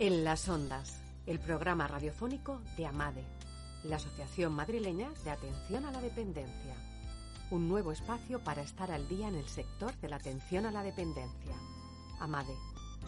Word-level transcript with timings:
En 0.00 0.22
las 0.22 0.48
ondas, 0.48 1.02
el 1.26 1.40
programa 1.40 1.88
radiofónico 1.88 2.62
de 2.76 2.86
AMADE, 2.86 3.24
la 3.82 3.96
Asociación 3.96 4.52
Madrileña 4.52 5.10
de 5.24 5.30
Atención 5.30 5.84
a 5.86 5.90
la 5.90 6.00
Dependencia. 6.00 6.76
Un 7.50 7.66
nuevo 7.68 7.90
espacio 7.90 8.38
para 8.44 8.62
estar 8.62 8.92
al 8.92 9.08
día 9.08 9.26
en 9.26 9.34
el 9.34 9.48
sector 9.48 9.92
de 9.96 10.08
la 10.08 10.14
atención 10.14 10.66
a 10.66 10.70
la 10.70 10.84
dependencia. 10.84 11.56
AMADE, 12.20 12.54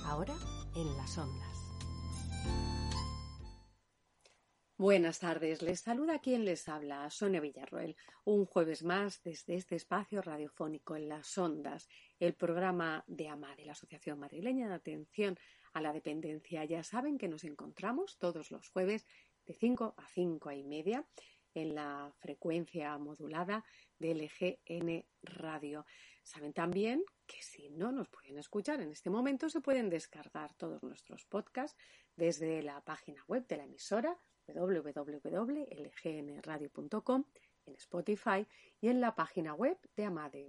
ahora 0.04 0.34
en 0.74 0.96
las 0.96 1.16
ondas. 1.16 1.60
Buenas 4.76 5.20
tardes, 5.20 5.62
les 5.62 5.80
saluda 5.80 6.18
quien 6.18 6.44
les 6.44 6.66
habla, 6.68 7.08
Sonia 7.10 7.40
Villarroel, 7.40 7.94
un 8.24 8.46
jueves 8.46 8.82
más 8.82 9.22
desde 9.22 9.54
este 9.54 9.76
espacio 9.76 10.22
radiofónico 10.22 10.96
en 10.96 11.08
las 11.08 11.38
ondas, 11.38 11.86
el 12.18 12.34
programa 12.34 13.04
de 13.06 13.28
AMADE, 13.28 13.66
la 13.66 13.72
Asociación 13.72 14.18
Madrileña 14.18 14.68
de 14.68 14.74
Atención 14.74 15.38
a 15.72 15.80
la 15.80 15.92
Dependencia. 15.92 16.64
Ya 16.64 16.82
saben 16.82 17.18
que 17.18 17.28
nos 17.28 17.44
encontramos 17.44 18.18
todos 18.18 18.50
los 18.50 18.68
jueves 18.68 19.06
de 19.46 19.54
5 19.54 19.94
a 19.96 20.08
5 20.08 20.50
y 20.52 20.64
media 20.64 21.06
en 21.54 21.74
la 21.74 22.12
frecuencia 22.18 22.98
modulada 22.98 23.64
del 23.98 24.18
LGN 24.18 25.06
Radio. 25.22 25.86
Saben 26.22 26.52
también 26.52 27.02
que 27.26 27.42
si 27.42 27.70
no 27.70 27.90
nos 27.92 28.08
pueden 28.08 28.36
escuchar 28.38 28.80
en 28.80 28.90
este 28.90 29.10
momento, 29.10 29.48
se 29.48 29.60
pueden 29.60 29.90
descargar 29.90 30.54
todos 30.54 30.82
nuestros 30.82 31.24
podcasts 31.24 31.78
desde 32.16 32.62
la 32.62 32.80
página 32.82 33.24
web 33.26 33.46
de 33.46 33.56
la 33.56 33.64
emisora 33.64 34.18
www.lgnradio.com 34.46 37.24
en 37.66 37.74
Spotify 37.74 38.46
y 38.80 38.88
en 38.88 39.00
la 39.00 39.14
página 39.14 39.54
web 39.54 39.78
de 39.96 40.04
Amade 40.04 40.46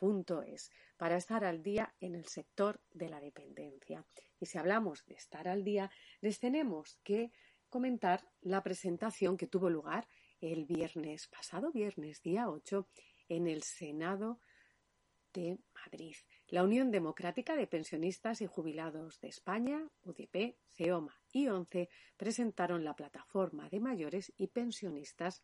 www.amade.es 0.00 0.70
para 0.96 1.16
estar 1.16 1.44
al 1.44 1.62
día 1.62 1.94
en 2.00 2.14
el 2.14 2.26
sector 2.26 2.80
de 2.90 3.08
la 3.08 3.20
dependencia. 3.20 4.04
Y 4.40 4.46
si 4.46 4.58
hablamos 4.58 5.04
de 5.06 5.14
estar 5.14 5.48
al 5.48 5.64
día, 5.64 5.90
les 6.20 6.38
tenemos 6.38 6.98
que 7.02 7.32
comentar 7.68 8.26
la 8.40 8.62
presentación 8.62 9.36
que 9.36 9.46
tuvo 9.46 9.70
lugar 9.70 10.08
el 10.40 10.64
viernes 10.64 11.28
pasado, 11.28 11.70
viernes 11.72 12.22
día 12.22 12.48
8, 12.48 12.88
en 13.28 13.46
el 13.46 13.62
Senado 13.62 14.40
de 15.32 15.58
Madrid. 15.74 16.16
La 16.48 16.62
Unión 16.62 16.90
Democrática 16.90 17.56
de 17.56 17.66
Pensionistas 17.66 18.40
y 18.40 18.46
Jubilados 18.46 19.20
de 19.20 19.28
España, 19.28 19.86
UDP, 20.02 20.56
CEOMA 20.70 21.14
y 21.32 21.48
ONCE 21.48 21.90
presentaron 22.16 22.84
la 22.84 22.94
plataforma 22.94 23.68
de 23.68 23.80
mayores 23.80 24.32
y 24.38 24.46
pensionistas 24.46 25.42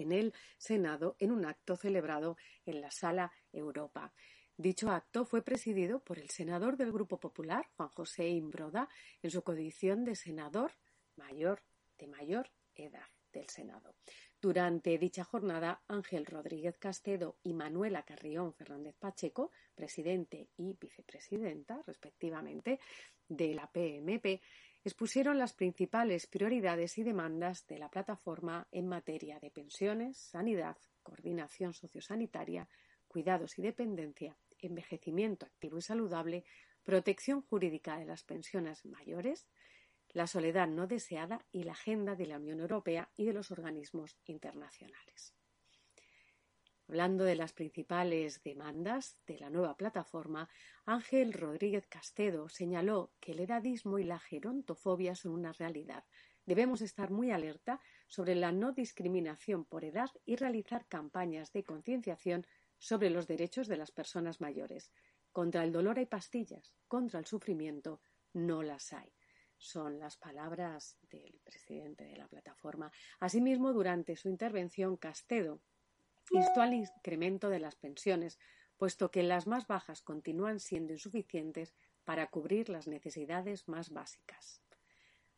en 0.00 0.12
el 0.12 0.34
Senado 0.58 1.16
en 1.18 1.32
un 1.32 1.44
acto 1.46 1.76
celebrado 1.76 2.36
en 2.64 2.80
la 2.80 2.90
Sala 2.90 3.32
Europa. 3.52 4.12
Dicho 4.56 4.90
acto 4.90 5.24
fue 5.24 5.42
presidido 5.42 6.00
por 6.00 6.18
el 6.18 6.28
senador 6.28 6.76
del 6.76 6.92
Grupo 6.92 7.18
Popular, 7.18 7.66
Juan 7.76 7.88
José 7.88 8.28
Imbroda, 8.28 8.88
en 9.22 9.30
su 9.30 9.42
condición 9.42 10.04
de 10.04 10.16
senador 10.16 10.72
mayor 11.16 11.62
de 11.98 12.06
mayor 12.06 12.50
edad 12.74 13.06
del 13.32 13.48
Senado. 13.48 13.94
Durante 14.40 14.98
dicha 14.98 15.24
jornada, 15.24 15.82
Ángel 15.86 16.26
Rodríguez 16.26 16.78
Castedo 16.78 17.38
y 17.42 17.52
Manuela 17.52 18.04
Carrión 18.04 18.54
Fernández 18.54 18.96
Pacheco, 18.98 19.50
presidente 19.74 20.48
y 20.56 20.76
vicepresidenta, 20.80 21.82
respectivamente, 21.86 22.80
de 23.28 23.54
la 23.54 23.70
PMP, 23.70 24.40
expusieron 24.84 25.38
las 25.38 25.52
principales 25.52 26.26
prioridades 26.26 26.96
y 26.98 27.02
demandas 27.02 27.66
de 27.66 27.78
la 27.78 27.90
plataforma 27.90 28.66
en 28.72 28.88
materia 28.88 29.38
de 29.38 29.50
pensiones, 29.50 30.16
sanidad, 30.16 30.76
coordinación 31.02 31.74
sociosanitaria, 31.74 32.68
cuidados 33.06 33.58
y 33.58 33.62
dependencia, 33.62 34.38
envejecimiento 34.58 35.46
activo 35.46 35.78
y 35.78 35.82
saludable, 35.82 36.44
protección 36.84 37.42
jurídica 37.42 37.98
de 37.98 38.06
las 38.06 38.24
pensiones 38.24 38.84
mayores, 38.86 39.46
la 40.12 40.26
soledad 40.26 40.66
no 40.66 40.86
deseada 40.86 41.44
y 41.52 41.64
la 41.64 41.72
agenda 41.72 42.16
de 42.16 42.26
la 42.26 42.38
Unión 42.38 42.60
Europea 42.60 43.10
y 43.16 43.26
de 43.26 43.32
los 43.32 43.50
organismos 43.50 44.16
internacionales. 44.24 45.34
Hablando 46.90 47.22
de 47.22 47.36
las 47.36 47.52
principales 47.52 48.42
demandas 48.42 49.16
de 49.24 49.38
la 49.38 49.48
nueva 49.48 49.76
plataforma, 49.76 50.48
Ángel 50.86 51.32
Rodríguez 51.32 51.86
Castedo 51.86 52.48
señaló 52.48 53.12
que 53.20 53.30
el 53.30 53.38
edadismo 53.38 54.00
y 54.00 54.02
la 54.02 54.18
gerontofobia 54.18 55.14
son 55.14 55.30
una 55.30 55.52
realidad. 55.52 56.02
Debemos 56.46 56.82
estar 56.82 57.12
muy 57.12 57.30
alerta 57.30 57.80
sobre 58.08 58.34
la 58.34 58.50
no 58.50 58.72
discriminación 58.72 59.64
por 59.64 59.84
edad 59.84 60.10
y 60.26 60.34
realizar 60.34 60.84
campañas 60.88 61.52
de 61.52 61.62
concienciación 61.62 62.44
sobre 62.76 63.08
los 63.08 63.28
derechos 63.28 63.68
de 63.68 63.76
las 63.76 63.92
personas 63.92 64.40
mayores. 64.40 64.90
Contra 65.30 65.62
el 65.62 65.70
dolor 65.70 65.96
hay 66.00 66.06
pastillas, 66.06 66.74
contra 66.88 67.20
el 67.20 67.26
sufrimiento 67.26 68.00
no 68.32 68.64
las 68.64 68.92
hay 68.92 69.14
son 69.62 69.98
las 69.98 70.16
palabras 70.16 70.96
del 71.10 71.38
presidente 71.44 72.04
de 72.04 72.16
la 72.16 72.26
plataforma. 72.26 72.90
Asimismo, 73.18 73.74
durante 73.74 74.16
su 74.16 74.30
intervención, 74.30 74.96
Castedo 74.96 75.60
instó 76.30 76.62
al 76.62 76.74
incremento 76.74 77.48
de 77.48 77.60
las 77.60 77.76
pensiones, 77.76 78.38
puesto 78.76 79.10
que 79.10 79.22
las 79.22 79.46
más 79.46 79.66
bajas 79.66 80.02
continúan 80.02 80.60
siendo 80.60 80.92
insuficientes 80.92 81.74
para 82.04 82.28
cubrir 82.30 82.68
las 82.68 82.88
necesidades 82.88 83.68
más 83.68 83.90
básicas. 83.90 84.62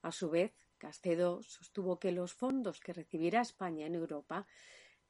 A 0.02 0.12
su 0.12 0.30
vez, 0.30 0.52
Castedo 0.78 1.42
sostuvo 1.42 1.98
que 1.98 2.12
los 2.12 2.34
fondos 2.34 2.80
que 2.80 2.92
recibirá 2.92 3.40
España 3.40 3.86
en 3.86 3.94
Europa 3.94 4.46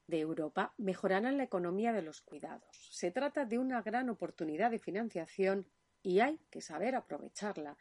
de 0.06 0.20
Europa 0.20 0.74
mejorarán 0.76 1.38
la 1.38 1.44
economía 1.44 1.92
de 1.92 2.02
los 2.02 2.20
cuidados. 2.20 2.76
Se 2.90 3.10
trata 3.10 3.44
de 3.44 3.58
una 3.58 3.82
gran 3.82 4.10
oportunidad 4.10 4.70
de 4.70 4.78
financiación 4.78 5.66
y 6.02 6.20
hay 6.20 6.38
que 6.50 6.60
saber 6.60 6.94
aprovecharla. 6.94 7.78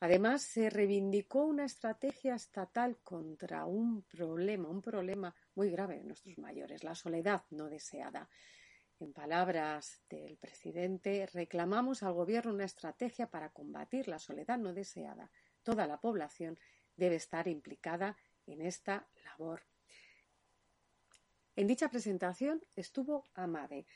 Además, 0.00 0.42
se 0.42 0.70
reivindicó 0.70 1.44
una 1.44 1.66
estrategia 1.66 2.34
estatal 2.34 2.98
contra 3.02 3.66
un 3.66 4.02
problema, 4.04 4.70
un 4.70 4.80
problema 4.80 5.34
muy 5.54 5.70
grave 5.70 5.98
de 5.98 6.04
nuestros 6.04 6.38
mayores, 6.38 6.82
la 6.82 6.94
soledad 6.94 7.44
no 7.50 7.68
deseada. 7.68 8.30
En 8.98 9.12
palabras 9.12 10.00
del 10.08 10.38
presidente, 10.38 11.26
reclamamos 11.32 12.02
al 12.02 12.14
Gobierno 12.14 12.54
una 12.54 12.64
estrategia 12.64 13.30
para 13.30 13.50
combatir 13.50 14.08
la 14.08 14.18
soledad 14.18 14.58
no 14.58 14.72
deseada. 14.72 15.30
Toda 15.62 15.86
la 15.86 16.00
población 16.00 16.58
debe 16.96 17.16
estar 17.16 17.46
implicada 17.46 18.16
en 18.46 18.62
esta 18.62 19.06
labor. 19.24 19.62
En 21.56 21.66
dicha 21.66 21.90
presentación 21.90 22.62
estuvo 22.74 23.28
Amade. 23.34 23.86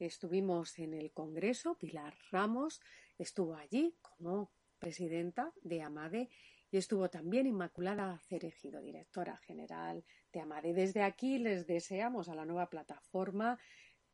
Estuvimos 0.00 0.76
en 0.80 0.94
el 0.94 1.12
Congreso, 1.12 1.78
Pilar 1.78 2.14
Ramos 2.32 2.80
estuvo 3.16 3.54
allí 3.54 3.96
como 4.00 4.50
presidenta 4.82 5.52
de 5.62 5.80
AMADE 5.80 6.28
y 6.72 6.76
estuvo 6.76 7.08
también 7.08 7.46
Inmaculada 7.46 8.18
Cerejido, 8.18 8.82
directora 8.82 9.36
general 9.36 10.04
de 10.32 10.40
AMADE. 10.40 10.74
Desde 10.74 11.02
aquí 11.02 11.38
les 11.38 11.68
deseamos 11.68 12.28
a 12.28 12.34
la 12.34 12.44
nueva 12.44 12.68
plataforma 12.68 13.60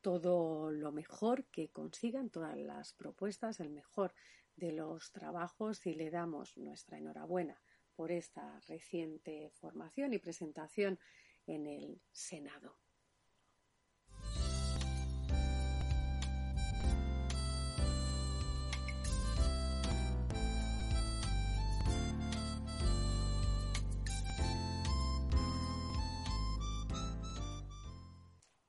todo 0.02 0.70
lo 0.70 0.92
mejor 0.92 1.46
que 1.46 1.70
consigan, 1.70 2.28
todas 2.28 2.54
las 2.58 2.92
propuestas, 2.92 3.60
el 3.60 3.70
mejor 3.70 4.12
de 4.56 4.72
los 4.72 5.10
trabajos 5.10 5.86
y 5.86 5.94
le 5.94 6.10
damos 6.10 6.58
nuestra 6.58 6.98
enhorabuena 6.98 7.62
por 7.96 8.12
esta 8.12 8.60
reciente 8.68 9.50
formación 9.54 10.12
y 10.12 10.18
presentación 10.18 10.98
en 11.46 11.66
el 11.66 12.02
Senado. 12.12 12.76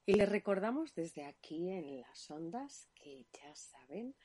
Y 0.10 0.16
les 0.16 0.28
recordamos 0.28 0.96
desde 0.96 1.24
aquí 1.24 1.70
en 1.70 2.02
las 2.02 2.32
ondas 2.32 2.90
que 2.96 3.28
ya 3.32 3.54
saben 3.54 4.16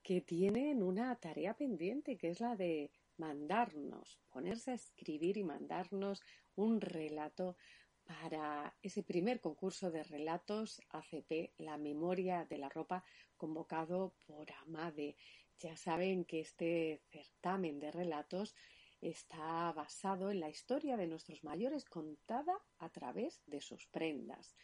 que 0.00 0.20
tienen 0.20 0.84
una 0.84 1.16
tarea 1.16 1.54
pendiente, 1.54 2.16
que 2.16 2.28
es 2.28 2.38
la 2.38 2.54
de 2.54 2.92
mandarnos, 3.16 4.20
ponerse 4.30 4.70
a 4.70 4.74
escribir 4.74 5.36
y 5.38 5.42
mandarnos 5.42 6.22
un 6.54 6.80
relato 6.80 7.56
para 8.04 8.76
ese 8.82 9.02
primer 9.02 9.40
concurso 9.40 9.90
de 9.90 10.04
relatos 10.04 10.80
ACP, 10.90 11.54
La 11.58 11.76
memoria 11.76 12.44
de 12.44 12.58
la 12.58 12.68
ropa, 12.68 13.02
convocado 13.36 14.14
por 14.24 14.46
Amade. 14.64 15.16
Ya 15.58 15.76
saben 15.76 16.24
que 16.24 16.38
este 16.38 17.02
certamen 17.10 17.80
de 17.80 17.90
relatos 17.90 18.54
está 19.00 19.72
basado 19.72 20.30
en 20.30 20.38
la 20.38 20.50
historia 20.50 20.96
de 20.96 21.08
nuestros 21.08 21.42
mayores 21.42 21.84
contada 21.84 22.56
a 22.78 22.90
través 22.90 23.42
de 23.46 23.60
sus 23.60 23.88
prendas. 23.88 24.54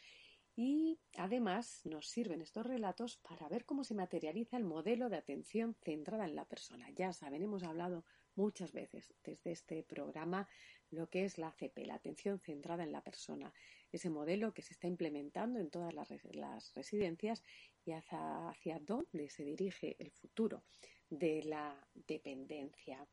Y 0.61 0.99
además 1.15 1.79
nos 1.85 2.09
sirven 2.09 2.41
estos 2.41 2.65
relatos 2.65 3.15
para 3.15 3.47
ver 3.47 3.63
cómo 3.63 3.85
se 3.85 3.93
materializa 3.93 4.57
el 4.57 4.65
modelo 4.65 5.07
de 5.07 5.15
atención 5.15 5.73
centrada 5.73 6.25
en 6.25 6.35
la 6.35 6.43
persona. 6.43 6.89
Ya 6.97 7.13
saben, 7.13 7.43
hemos 7.43 7.63
hablado 7.63 8.03
muchas 8.35 8.73
veces 8.73 9.13
desde 9.23 9.53
este 9.53 9.83
programa 9.83 10.49
lo 10.91 11.09
que 11.09 11.23
es 11.23 11.37
la 11.37 11.47
ACP, 11.47 11.77
la 11.85 11.95
atención 11.95 12.39
centrada 12.41 12.83
en 12.83 12.91
la 12.91 13.01
persona, 13.01 13.53
ese 13.93 14.09
modelo 14.09 14.53
que 14.53 14.61
se 14.61 14.73
está 14.73 14.87
implementando 14.87 15.61
en 15.61 15.69
todas 15.69 15.93
las, 15.93 16.09
residencias 16.75 17.41
y 17.85 17.93
hacia, 17.93 18.79
dónde 18.81 19.29
se 19.29 19.45
dirige 19.45 19.95
el 19.97 20.11
futuro 20.11 20.65
de 21.09 21.41
la 21.43 21.87
dependencia. 21.93 23.07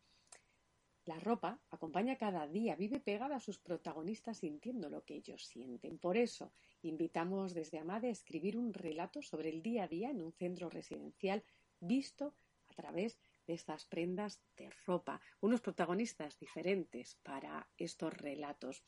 La 1.07 1.21
ropa 1.21 1.61
acompaña 1.71 2.19
cada 2.19 2.49
día, 2.49 2.75
vive 2.75 2.99
pegada 2.99 3.37
a 3.37 3.41
sus 3.41 3.59
protagonistas 3.61 4.39
sintiendo 4.39 4.91
lo 4.91 5.05
que 5.05 5.15
ellos 5.15 5.47
sienten. 5.47 5.99
Por 5.99 6.17
eso, 6.17 6.53
invitamos 6.83 7.55
desde 7.55 7.79
Amade 7.79 8.09
a 8.09 8.11
escribir 8.11 8.59
un 8.59 8.75
relato 8.75 9.23
sobre 9.23 9.51
el 9.51 9.63
día 9.63 9.85
a 9.85 9.89
día 9.89 10.11
en 10.11 10.21
un 10.21 10.33
centro 10.33 10.69
residencial 10.69 11.45
visto 11.79 12.35
a 12.67 12.75
través 12.75 13.21
de 13.47 13.55
estas 13.55 13.87
prendas 13.87 14.43
de 14.57 14.69
ropa, 14.85 15.21
unos 15.41 15.61
protagonistas 15.61 16.41
diferentes 16.41 17.15
para 17.23 17.69
estos 17.77 18.13
relatos. 18.13 18.83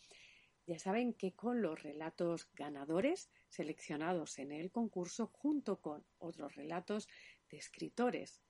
Ya 0.66 0.80
saben 0.80 1.14
que 1.14 1.36
con 1.36 1.62
los 1.62 1.80
relatos 1.80 2.50
ganadores 2.52 3.30
seleccionados 3.48 4.40
en 4.40 4.50
el 4.50 4.72
concurso, 4.72 5.28
junto 5.28 5.80
con 5.80 6.04
otros 6.18 6.56
relatos 6.56 7.08
de 7.48 7.58
escritores 7.58 8.42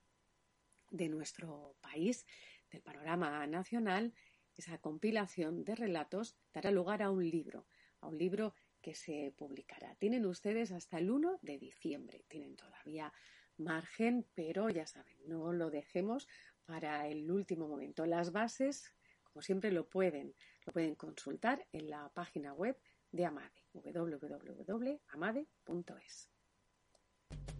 de 0.89 1.07
nuestro 1.07 1.75
país, 1.81 2.25
del 2.71 2.81
panorama 2.81 3.45
nacional, 3.47 4.13
esa 4.55 4.77
compilación 4.77 5.63
de 5.63 5.75
relatos 5.75 6.35
dará 6.53 6.71
lugar 6.71 7.01
a 7.01 7.11
un 7.11 7.29
libro, 7.29 7.65
a 8.01 8.07
un 8.07 8.17
libro 8.17 8.53
que 8.81 8.93
se 8.95 9.33
publicará. 9.37 9.95
Tienen 9.95 10.25
ustedes 10.25 10.71
hasta 10.71 10.97
el 10.97 11.11
1 11.11 11.39
de 11.41 11.57
diciembre, 11.57 12.25
tienen 12.27 12.55
todavía 12.55 13.13
margen, 13.57 14.25
pero 14.33 14.69
ya 14.69 14.85
saben, 14.85 15.17
no 15.27 15.51
lo 15.53 15.69
dejemos 15.69 16.27
para 16.65 17.07
el 17.07 17.29
último 17.31 17.67
momento. 17.67 18.05
Las 18.05 18.31
bases, 18.31 18.93
como 19.23 19.41
siempre, 19.41 19.71
lo 19.71 19.89
pueden, 19.89 20.35
lo 20.65 20.73
pueden 20.73 20.95
consultar 20.95 21.67
en 21.71 21.89
la 21.89 22.09
página 22.09 22.53
web 22.53 22.79
de 23.11 23.25
Amade, 23.25 23.65
www.amade.es. 23.73 24.99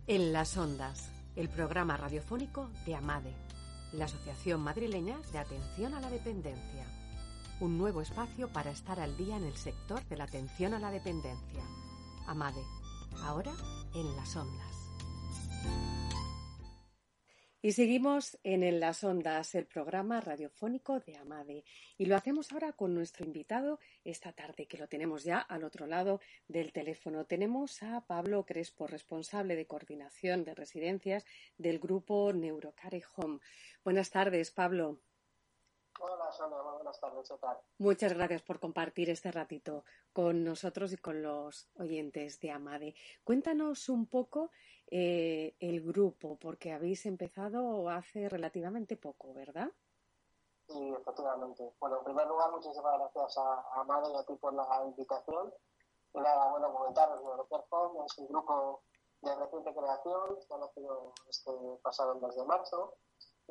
En 0.08 0.34
las 0.34 0.58
ondas, 0.58 1.12
el 1.36 1.50
programa 1.50 1.98
radiofónico 1.98 2.70
de 2.86 2.96
Amade, 2.96 3.34
la 3.94 4.06
Asociación 4.06 4.62
Madrileña 4.62 5.20
de 5.32 5.40
Atención 5.40 5.94
a 5.94 6.02
la 6.02 6.10
Dependencia. 6.10 6.86
Un 7.60 7.78
nuevo 7.78 8.02
espacio 8.02 8.48
para 8.50 8.72
estar 8.72 9.00
al 9.00 9.18
día 9.18 9.38
en 9.38 9.44
el 9.44 9.56
sector 9.56 10.04
de 10.08 10.18
la 10.18 10.26
atención 10.26 10.74
a 10.74 10.80
la 10.80 10.92
dependencia. 10.92 11.64
Amade, 12.28 12.64
ahora 13.24 13.52
en 13.96 14.16
las 14.16 14.36
ondas. 14.36 14.80
Y 17.62 17.74
seguimos 17.74 18.40
en, 18.44 18.64
en, 18.64 18.80
las 18.80 19.04
ondas, 19.04 19.54
el 19.54 19.66
programa 19.66 20.22
radiofónico 20.22 21.02
de 21.02 21.18
Amade. 21.18 21.66
Y 21.98 22.06
lo 22.06 22.16
hacemos 22.16 22.54
ahora 22.54 22.72
con 22.72 22.94
nuestro 22.94 23.26
invitado 23.26 23.80
esta 24.06 24.32
tarde, 24.32 24.66
que 24.66 24.78
lo 24.78 24.88
tenemos 24.88 25.26
ya 25.26 25.40
al 25.40 25.66
otro 25.66 25.86
lado 25.86 26.22
del 26.48 26.72
teléfono. 26.72 27.26
Tenemos 27.26 27.84
a 27.84 28.00
Pablo 28.08 28.46
Crespo, 28.46 28.88
responsable 28.88 29.58
de 29.58 29.68
coordinación 29.68 30.46
de 30.46 30.56
residencias 30.56 31.26
del 31.58 31.80
grupo 31.80 32.32
Neurocare 32.32 33.04
Home. 33.18 33.40
Buenas 33.90 34.12
tardes, 34.12 34.52
Pablo. 34.52 35.00
Hola, 36.00 36.32
Sonia, 36.32 36.62
buenas 36.62 37.00
tardes. 37.00 37.34
Muchas 37.80 38.14
gracias 38.14 38.44
por 38.44 38.60
compartir 38.60 39.10
este 39.10 39.32
ratito 39.32 39.84
con 40.14 40.44
nosotros 40.44 40.94
y 40.94 40.98
con 40.98 41.24
los 41.24 41.72
oyentes 41.74 42.40
de 42.40 42.52
Amade. 42.52 42.94
Cuéntanos 43.24 43.90
un 43.90 44.06
poco 44.06 44.52
eh, 44.92 45.56
el 45.60 45.82
grupo, 45.82 46.38
porque 46.38 46.72
habéis 46.72 47.08
empezado 47.08 47.90
hace 47.90 48.30
relativamente 48.30 48.96
poco, 48.96 49.34
¿verdad? 49.34 49.72
Sí, 50.68 50.94
efectivamente. 50.96 51.74
Bueno, 51.80 51.98
en 51.98 52.04
primer 52.04 52.28
lugar, 52.28 52.52
muchísimas 52.52 52.94
gracias 52.96 53.40
a, 53.40 53.82
Amade 53.82 54.14
y 54.14 54.18
a 54.18 54.24
ti 54.24 54.36
por 54.36 54.54
la 54.54 54.86
invitación. 54.86 55.52
Y 56.14 56.20
nada, 56.20 56.52
bueno, 56.52 56.72
comentaros, 56.72 57.20
Home 57.72 58.06
es 58.06 58.18
un 58.20 58.28
grupo 58.28 58.84
de 59.22 59.36
reciente 59.36 59.74
creación, 59.74 60.38
conocido 60.48 61.12
este 61.28 61.52
pasado 61.82 62.20
mes 62.20 62.36
de 62.36 62.46
marzo 62.46 62.94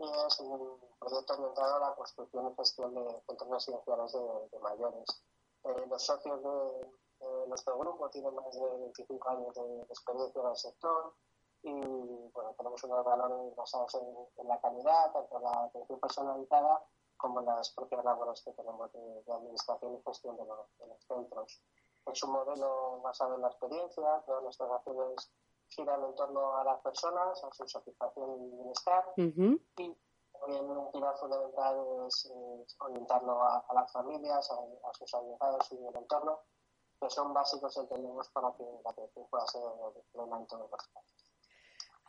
es 0.00 0.40
un 0.40 0.78
proyecto 0.98 1.34
orientado 1.34 1.76
a 1.76 1.88
la 1.90 1.94
construcción 1.94 2.50
y 2.50 2.54
gestión 2.56 2.94
de 2.94 3.22
centros 3.26 3.50
residenciales 3.50 4.12
de, 4.12 4.58
mayores. 4.60 5.22
Eh, 5.64 5.86
los 5.88 6.02
socios 6.04 6.42
de, 6.42 7.48
nuestro 7.48 7.78
grupo 7.78 8.08
tienen 8.10 8.34
más 8.34 8.52
de 8.52 8.78
25 8.78 9.28
años 9.28 9.54
de, 9.54 9.82
experiencia 9.82 10.40
en 10.40 10.48
el 10.48 10.56
sector 10.56 11.14
y 11.62 11.72
bueno, 12.32 12.54
tenemos 12.56 12.84
unos 12.84 13.04
valores 13.04 13.56
basados 13.56 13.94
en, 13.96 14.48
la 14.48 14.60
calidad, 14.60 15.12
tanto 15.12 15.36
en 15.36 15.42
la 15.42 15.64
atención 15.64 15.98
personalizada 15.98 16.84
como 17.16 17.40
en 17.40 17.46
las 17.46 17.70
propias 17.70 18.04
labores 18.04 18.40
que 18.42 18.52
tenemos 18.52 18.92
de, 18.92 19.32
administración 19.32 19.96
y 19.96 20.02
gestión 20.02 20.36
de 20.36 20.44
los, 20.44 20.66
centros. 21.08 21.62
Es 22.06 22.22
un 22.22 22.32
modelo 22.32 23.00
basado 23.02 23.34
en 23.34 23.42
la 23.42 23.48
experiencia, 23.48 24.22
todas 24.24 24.42
nuestras 24.44 24.70
acciones 24.70 25.30
giran 25.68 26.02
en 26.04 26.14
torno 26.14 26.56
a 26.56 26.64
las 26.64 26.80
personas, 26.80 27.42
a 27.42 27.52
su 27.52 27.66
satisfacción 27.66 28.42
y 28.42 28.50
bienestar. 28.50 29.04
Y 29.16 29.96
también 30.40 30.70
un 30.70 30.90
pilar 30.92 31.16
fundamental 31.18 32.06
es, 32.06 32.32
orientarlo 32.80 33.42
a, 33.42 33.64
las 33.74 33.92
familias, 33.92 34.50
a, 34.50 34.92
sus 34.92 35.14
allegados 35.14 35.72
y 35.72 35.86
el 35.86 35.96
entorno, 35.96 36.40
que 37.00 37.10
son 37.10 37.32
básicos, 37.32 37.76
entendemos, 37.76 38.28
para 38.30 38.52
que 38.56 38.64
la 38.84 38.90
atención 38.90 39.26
pueda 39.30 39.46
ser 39.46 39.62
plena 40.12 40.38
en 40.38 40.46
todos 40.46 40.70
los 40.70 40.86
casos. 40.88 41.17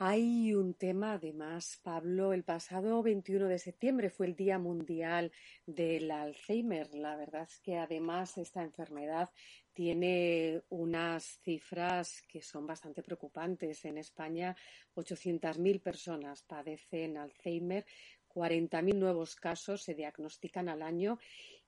Hay 0.02 0.54
un 0.54 0.76
tema, 0.76 1.12
además, 1.16 1.78
Pablo, 1.84 2.32
el 2.32 2.46
pasado 2.46 3.04
21 3.04 3.50
de 3.50 3.60
septiembre 3.60 4.10
fue 4.10 4.28
el 4.28 4.36
Día 4.38 4.58
Mundial 4.58 5.34
del 5.66 6.10
Alzheimer. 6.10 6.96
La 6.96 7.18
verdad 7.18 7.44
es 7.44 7.60
que 7.60 7.76
además 7.76 8.38
esta 8.38 8.64
enfermedad 8.64 9.30
tiene 9.74 10.62
unas 10.70 11.42
cifras 11.44 12.24
que 12.30 12.42
son 12.42 12.66
bastante 12.66 13.04
preocupantes. 13.04 13.84
En 13.84 13.98
España, 13.98 14.56
800.000 14.96 15.82
personas 15.82 16.44
padecen 16.44 17.18
Alzheimer, 17.18 17.86
40.000 18.30 18.96
nuevos 18.96 19.36
casos 19.36 19.84
se 19.84 19.96
diagnostican 19.96 20.70
al 20.70 20.82
año 20.82 21.20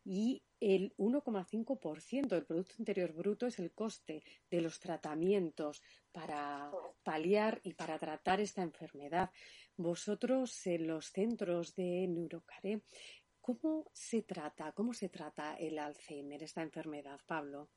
y 0.04 0.44
el 0.60 0.96
1,5% 0.98 2.28
del 2.28 2.46
Producto 2.46 2.76
Interior 2.78 3.14
Bruto 3.14 3.48
es 3.48 3.60
el 3.60 3.74
coste 3.74 4.24
de 4.50 4.62
los 4.62 4.80
tratamientos 4.80 5.82
para 6.12 6.72
paliar 7.04 7.60
y 7.64 7.74
para 7.74 7.98
tratar 7.98 8.40
esta 8.40 8.62
enfermedad. 8.62 9.32
Vosotros 9.76 10.66
en 10.68 10.88
los 10.88 11.08
centros 11.08 11.76
de 11.76 12.08
Neurocare, 12.08 12.84
¿cómo 13.42 13.90
se 13.94 14.22
trata? 14.22 14.72
¿Cómo 14.74 14.94
se 14.94 15.10
trata 15.10 15.56
el 15.56 15.80
Alzheimer, 15.80 16.44
esta 16.44 16.62
enfermedad, 16.62 17.20
Pablo? 17.26 17.70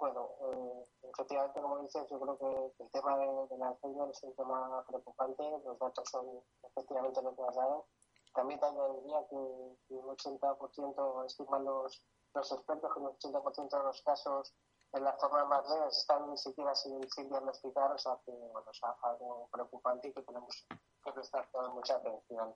Bueno, 0.00 0.30
eh, 0.40 0.86
efectivamente, 1.02 1.60
como 1.60 1.82
dices, 1.82 2.06
yo 2.10 2.18
creo 2.18 2.38
que 2.38 2.82
el 2.84 2.90
tema 2.90 3.18
de, 3.18 3.26
del 3.50 3.62
Alzheimer 3.62 4.08
es 4.08 4.22
un 4.22 4.34
tema 4.34 4.84
preocupante. 4.86 5.42
Los 5.64 5.78
datos 5.78 6.08
son 6.10 6.26
efectivamente 6.62 7.20
lo 7.22 7.36
que 7.36 7.42
has 7.42 7.54
dado. 7.54 7.86
También 8.34 8.60
te 8.60 8.66
añadiría 8.66 9.26
que, 9.28 9.76
que 9.88 9.94
un 9.94 10.16
80% 10.16 11.26
estiman 11.26 11.64
los, 11.64 12.02
los 12.34 12.52
expertos 12.52 12.92
que 12.92 13.00
un 13.00 13.06
80% 13.06 13.68
de 13.68 13.82
los 13.84 14.02
casos 14.02 14.54
en 14.92 15.04
las 15.04 15.18
formas 15.20 15.46
más 15.48 15.68
leves 15.68 15.96
están 15.96 16.30
ni 16.30 16.36
siquiera 16.36 16.74
sin, 16.74 17.10
sin 17.10 17.28
diagnosticar, 17.28 17.92
o 17.92 17.98
sea 17.98 18.18
que 18.24 18.32
bueno, 18.32 18.70
es 18.70 18.80
algo 19.02 19.48
preocupante 19.50 20.08
y 20.08 20.12
que 20.12 20.22
tenemos 20.22 20.66
que 21.02 21.12
prestar 21.12 21.48
mucha 21.72 21.96
atención. 21.96 22.54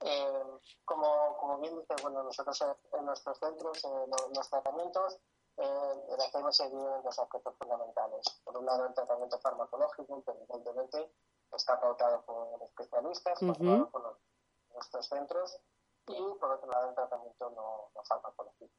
Eh, 0.00 0.44
como, 0.84 1.36
como 1.38 1.58
bien 1.58 1.78
dices, 1.78 2.02
bueno, 2.02 2.22
nosotros 2.22 2.58
en 2.92 3.04
nuestros 3.04 3.38
centros, 3.38 3.84
en 3.84 4.10
los 4.34 4.50
tratamientos, 4.50 5.18
eh, 5.56 6.04
el 6.08 6.20
Alzheimer 6.20 6.52
se 6.52 6.68
divide 6.68 6.96
en 6.96 7.02
dos 7.02 7.18
aspectos 7.18 7.54
fundamentales. 7.58 8.26
Por 8.44 8.56
un 8.56 8.66
lado, 8.66 8.86
el 8.86 8.94
tratamiento 8.94 9.38
farmacológico, 9.38 10.22
que 10.24 10.32
evidentemente 10.32 11.12
está 11.52 11.80
pautado 11.80 12.22
por 12.22 12.62
especialistas, 12.62 13.38
por, 13.38 14.18
nuestros 14.74 15.06
centros, 15.06 15.60
y 16.06 16.34
por 16.38 16.50
otro 16.50 16.70
lado, 16.70 16.90
el 16.90 16.94
tratamiento 16.94 17.50
no, 17.50 17.90
farmacológico. 18.04 18.74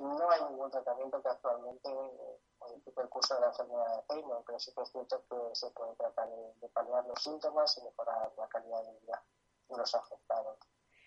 No 0.00 0.30
hay 0.30 0.42
ningún 0.44 0.70
tratamiento 0.70 1.22
que 1.22 1.28
actualmente 1.28 1.88
eh, 1.90 2.40
modifique 2.60 3.00
el 3.00 3.08
curso 3.08 3.34
de 3.34 3.40
la 3.40 3.46
enfermedad 3.48 3.86
de 3.86 3.94
Alzheimer, 3.94 4.42
pero 4.46 4.58
sí 4.58 4.72
que 4.72 4.82
es 4.82 4.90
cierto 4.90 5.24
que 5.28 5.54
se 5.54 5.70
puede 5.70 5.94
tratar 5.96 6.28
de, 6.28 6.68
paliar 6.68 7.04
los 7.06 7.22
síntomas 7.22 7.76
y 7.78 7.82
mejorar 7.82 8.32
la 8.36 8.48
calidad 8.48 8.82
de 8.84 8.92
vida 9.00 9.24
de 9.68 9.76
los 9.76 9.94
afectados. 9.94 10.58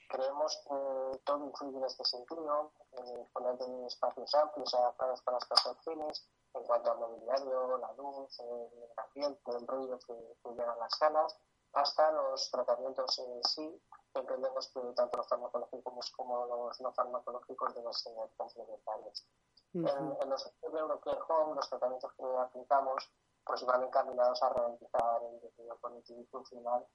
Creemos 0.10 0.62
que 0.68 1.20
todo 1.24 1.46
influye 1.46 1.78
en 1.78 1.86
este 1.86 2.04
sentido, 2.04 2.72
eh, 2.92 3.28
poner 3.32 3.58
de 3.58 3.88
espacios 3.88 4.36
amplios 4.36 4.74
adaptados 4.74 5.22
para 5.22 5.38
las 5.38 5.48
percepciones 5.48 6.28
en 6.54 6.63
cuanto 6.63 6.92
al 6.92 7.00
mobiliario, 7.00 7.78
la 7.78 7.94
luz, 7.94 8.40
el 8.42 8.92
ambiente, 8.98 9.51
el 9.51 9.68
ruido 9.68 10.00
que, 10.00 10.38
que 10.44 10.50
llegan 10.50 10.80
las 10.80 10.98
salas, 10.98 11.38
hasta 11.74 12.12
los 12.12 12.51
tratamientos 12.51 13.20
en 13.20 13.44
sí, 13.46 13.82
entendemos 14.20 14.68
que 14.70 14.82
tanto 14.96 15.18
los 15.18 15.27
farmacológicos 15.27 16.12
como 16.12 16.46
los 16.46 16.82
no 16.82 16.91
farmacológicos 16.94 17.75
deben 17.75 17.94
ser 17.94 18.13
complementarios. 18.38 19.25
en, 19.74 20.18
en, 20.22 20.30
los 20.30 20.41
centros 20.41 20.74
de 21.06 21.18
Home, 21.30 21.56
los 21.56 21.70
tratamientos 21.70 22.12
que 22.13 22.24
aplicamos 22.24 23.12
pues 23.46 23.65
van 23.65 23.84
encaminados 23.84 24.41
a 24.44 24.50
ralentizar 24.50 25.24
el 25.24 25.39
desarrollo 25.39 25.80
cognitivo 25.82 26.22
y 26.22 26.25
funcional 26.25 26.86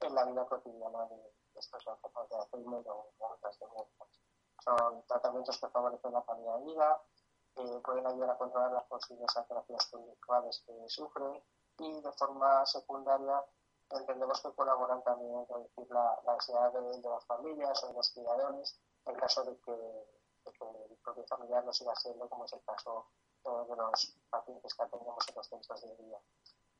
en 0.00 0.14
la 0.14 0.24
vida 0.24 0.46
cotidiana 0.46 1.06
de, 1.06 1.32
estos 1.54 1.86
enfermos 1.86 2.28
de 2.28 2.36
Alzheimer 2.36 2.88
o 2.88 3.12
otras 3.18 3.58
demencias. 3.58 4.20
Son 4.62 5.02
tratamientos 5.06 5.58
que 5.58 5.68
favorecen 5.68 6.12
la 6.12 6.24
calidad 6.24 6.58
de 6.58 6.64
vida, 6.64 7.02
que 7.54 7.80
pueden 7.80 8.06
ayudar 8.06 8.30
a 8.30 8.38
controlar 8.38 8.72
las 8.72 8.84
posibles 8.84 9.34
alteraciones 9.36 9.86
conductuales 9.86 10.62
que 10.66 10.88
sufren 10.88 11.42
y 11.78 12.00
de 12.00 12.12
forma 12.12 12.66
secundaria 12.66 13.42
entendemos 13.90 14.40
que 14.40 14.52
colaboran 14.52 15.02
también 15.02 15.34
en 15.34 15.46
reducir 15.46 15.90
la, 15.90 16.18
ansiedad 16.26 16.72
de, 16.72 17.08
las 17.08 17.24
familias 17.26 17.84
o 17.84 17.88
de 17.88 17.94
los 17.94 18.10
cuidadores 18.10 18.80
en 19.06 19.14
caso 19.14 19.44
de 19.44 19.56
que, 19.60 19.72
el 20.46 20.96
propio 21.02 21.24
familiar 21.26 21.64
no 21.64 21.72
siga 21.72 21.94
siendo, 21.96 22.28
como 22.28 22.44
es 22.44 22.52
el 22.52 22.62
caso 22.64 23.06
de 23.44 23.76
los 23.76 24.16
pacientes 24.30 24.74
que 24.74 24.82
atendemos 24.82 25.28
en 25.28 25.34
los 25.34 25.46
centros 25.48 25.82
de 25.82 25.96
día. 25.96 26.18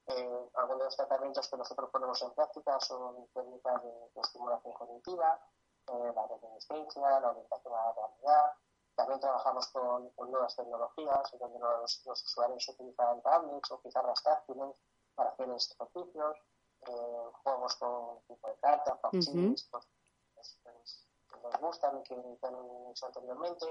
Eh, 0.09 0.51
algunos 0.55 0.79
de 0.79 0.85
los 0.85 0.97
tratamientos 0.97 1.49
que 1.49 1.57
nosotros 1.57 1.91
ponemos 1.91 2.23
en 2.23 2.31
práctica 2.33 2.79
son 2.81 3.27
técnicas 3.35 3.83
de, 3.83 4.21
estimulación 4.23 4.73
cognitiva, 4.75 5.41
eh, 5.89 6.13
la 6.15 6.27
reminiscencia, 6.29 7.21
la 7.21 7.31
orientación 7.31 7.75
a 7.75 7.87
la 7.87 7.93
realidad. 7.93 8.53
También 8.95 9.21
trabajamos 9.21 9.67
con, 9.69 10.13
nuevas 10.31 10.55
tecnologías, 10.55 11.37
donde 11.39 11.59
los, 11.59 12.07
los, 12.07 12.25
usuarios 12.25 12.69
utilizan 12.69 13.21
tablets 13.23 13.71
o 13.73 13.81
pizarras 13.81 14.23
táctiles 14.23 14.77
para 15.17 15.31
hacer 15.31 15.49
ejercicios, 15.51 16.37
eh, 16.89 17.31
juegos 17.43 17.77
con 17.77 18.21
tipo 18.27 18.49
de 18.49 18.57
cartas, 18.57 18.99
papchinis, 19.01 19.69
uh 19.73 19.81
que 21.29 21.39
nos 21.43 21.61
gustan 21.61 21.99
y 21.99 22.03
que, 22.05 22.15
han 22.15 22.91
hecho 22.91 23.07
anteriormente 23.07 23.67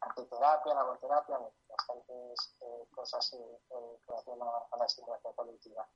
arteterapia, 0.00 0.74
laboterapia, 0.74 1.38
bastantes 1.68 2.56
eh, 2.60 2.86
cosas 2.94 3.32
en 3.32 3.98
relación 4.06 4.42
a, 4.42 4.76
la 4.76 4.84
estimulación 4.86 5.34
colectiva. 5.34 5.88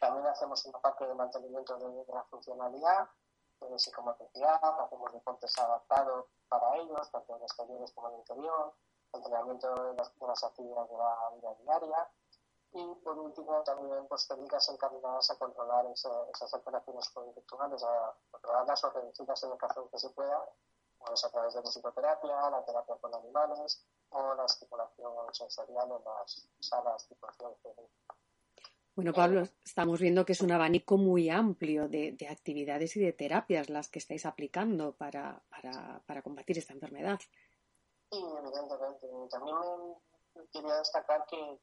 También 0.00 0.26
hacemos 0.26 0.64
una 0.66 0.78
parte 0.78 1.06
de 1.06 1.14
mantenimiento 1.14 1.76
de, 1.78 2.04
la 2.12 2.22
funcionalidad, 2.24 3.08
de 3.60 3.78
psicomotricidad, 3.78 4.60
hacemos 4.62 5.12
deportes 5.12 5.58
adaptados 5.58 6.26
para 6.48 6.76
ellos, 6.76 7.10
tanto 7.10 7.36
en 7.36 7.42
exteriores 7.42 7.92
como 7.92 8.08
en 8.08 8.14
el 8.14 8.20
interior, 8.20 8.74
entrenamiento 9.12 9.74
de 9.74 9.94
las, 9.94 10.44
actividades 10.44 10.90
de 10.90 10.96
la 10.96 11.30
vida 11.34 11.54
diaria 11.62 12.10
y 12.72 12.94
por 13.02 13.18
último 13.18 13.62
también 13.64 14.06
pues, 14.08 14.28
técnicas 14.28 14.68
encaminadas 14.68 15.30
a 15.30 15.38
controlar 15.38 15.86
esas 15.86 16.54
alteraciones 16.54 17.08
conductuales, 17.10 17.82
a 17.82 18.14
controlarlas 18.30 18.84
o 18.84 18.90
reducirlas 18.90 19.42
en 19.44 19.52
el 19.52 19.58
caso 19.58 19.88
que 19.90 19.98
se 19.98 20.10
pueda 20.10 20.44
pues 20.98 21.24
a 21.24 21.30
través 21.30 21.54
de 21.54 21.62
la 21.62 21.70
psicoterapia, 21.70 22.50
la 22.50 22.64
terapia 22.64 22.96
con 23.00 23.14
animales 23.14 23.86
o 24.10 24.34
la 24.34 24.44
estimulación 24.44 25.12
sensorial 25.32 25.86
en 25.86 26.04
las 26.04 26.48
salas 26.60 27.08
de 27.08 27.16
bueno, 28.98 29.12
Pablo, 29.12 29.44
estamos 29.64 30.00
viendo 30.00 30.26
que 30.26 30.32
es 30.32 30.40
un 30.40 30.50
abanico 30.50 30.96
muy 30.96 31.30
amplio 31.30 31.88
de, 31.88 32.16
actividades 32.28 32.96
y 32.96 33.00
de 33.00 33.12
terapias 33.12 33.70
las 33.70 33.88
que 33.88 34.00
estáis 34.00 34.26
aplicando 34.26 34.92
para, 34.96 35.40
para, 35.48 36.02
para 36.04 36.20
combatir 36.20 36.58
esta 36.58 36.72
enfermedad. 36.72 37.20
Sí, 38.10 38.18
evidentemente. 38.18 39.06
También 39.30 39.56
me 39.56 39.94
quería 40.52 40.74
destacar 40.76 41.26
que, 41.26 41.60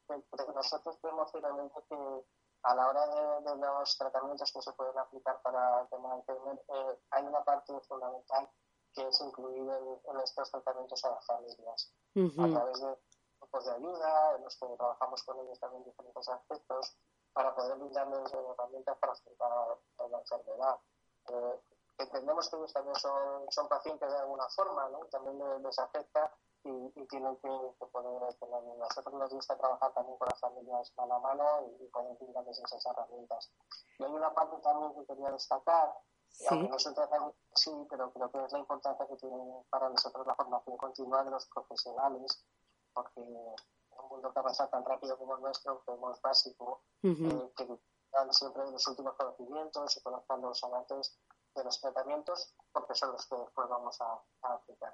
nosotros 0.54 1.00
vemos 1.02 1.32
finalmente 1.32 1.82
que 1.90 2.26
a 2.64 2.76
la 2.76 2.90
hora 2.90 3.08
de, 3.08 3.56
los 3.56 3.98
tratamientos 3.98 4.52
que 4.52 4.62
se 4.62 4.74
pueden 4.74 4.98
aplicar 4.98 5.42
para 5.42 5.82
el 5.82 5.88
tema 5.90 6.18
eh, 6.28 7.00
hay 7.12 7.24
una 7.26 7.44
parte 7.44 7.80
fundamental 7.82 8.50
que 8.94 9.08
es 9.08 9.22
incluir 9.22 9.70
en, 9.70 10.20
estos 10.22 10.50
tratamientos 10.52 11.04
a 11.06 11.12
las 11.12 11.26
familias 11.26 11.94
a 12.16 12.48
través 12.48 12.82
de 12.82 12.98
grupos 13.40 13.66
de 13.66 13.72
ayuda 13.72 14.36
en 14.38 14.44
los 14.44 14.58
que 14.58 14.68
trabajamos 14.78 15.24
con 15.24 15.40
ellos 15.40 15.60
también 15.60 15.84
en 15.84 15.90
diferentes 15.90 16.30
aspectos 16.30 16.98
para 17.34 17.54
poder 17.54 17.78
brindarles 17.78 18.34
herramientas 18.34 18.98
para 18.98 19.12
afrontar 19.12 20.10
la 20.10 20.20
enfermedad. 20.20 20.80
Eh, 21.28 21.60
entendemos 21.98 22.50
que 22.50 22.56
ellos 22.56 22.74
también 22.74 22.96
son, 22.96 23.52
son 23.52 23.68
pacientes 23.68 24.10
de 24.10 24.18
alguna 24.18 24.48
forma, 24.56 24.90
¿no? 24.90 25.00
también 25.06 25.38
les, 25.62 25.80
afecta 25.80 26.32
y, 26.66 26.92
y, 26.96 27.08
tienen 27.08 27.36
que, 27.38 27.50
poder 27.92 28.34
tener. 28.36 28.64
Nosotros 28.64 29.14
nos 29.14 29.34
gusta 29.34 29.58
trabajar 29.58 29.94
también 29.94 30.18
con 30.18 30.28
las 30.28 30.40
familias 30.40 30.94
mano 30.98 31.16
a 31.16 31.20
mano 31.20 31.44
y, 31.68 31.84
y 31.84 31.88
poder 31.88 32.18
brindarles 32.18 32.60
esas 32.60 32.86
herramientas. 32.86 33.52
Y 34.00 34.04
hay 34.04 34.12
una 34.12 34.34
parte 34.34 34.58
también 34.62 34.94
que 34.96 35.06
quería 35.06 35.32
destacar 35.32 35.94
Sí. 36.38 36.46
Aunque 36.50 36.70
no 36.70 36.80
se 36.80 36.92
trata 36.92 37.34
sí, 37.54 37.72
pero 37.90 38.12
creo 38.12 38.30
que 38.30 38.44
es 38.44 38.52
la 38.52 38.60
importancia 38.60 39.08
que 39.08 39.16
tiene 39.16 39.64
para 39.70 39.90
nosotros 39.90 40.28
la 40.28 40.36
formación 40.36 40.76
continua 40.76 41.24
de 41.24 41.32
los 41.32 41.48
profesionales, 41.48 42.46
porque 42.94 43.22
en 43.22 43.28
un 43.28 44.10
mundo 44.10 44.34
que 44.34 44.40
avanza 44.40 44.70
tan 44.70 44.84
rápido 44.84 45.18
como 45.18 45.36
el 45.36 45.42
nuestro, 45.42 45.82
como 45.86 46.12
es 46.12 46.22
básico, 46.22 46.82
eh, 47.04 47.52
que 47.56 47.80
dan 48.12 48.34
siempre 48.34 48.70
los 48.70 48.86
últimos 48.86 49.16
conocimientos 49.16 49.96
y 49.96 50.02
conozcan 50.02 50.42
los 50.42 50.62
avances 50.66 51.18
de 51.56 51.64
los 51.64 51.80
tratamientos, 51.80 52.54
porque 52.74 52.96
son 52.96 53.14
los 53.14 53.26
que 53.28 53.38
después 53.38 53.70
vamos 53.70 53.98
a 54.02 54.22
aplicar. 54.42 54.94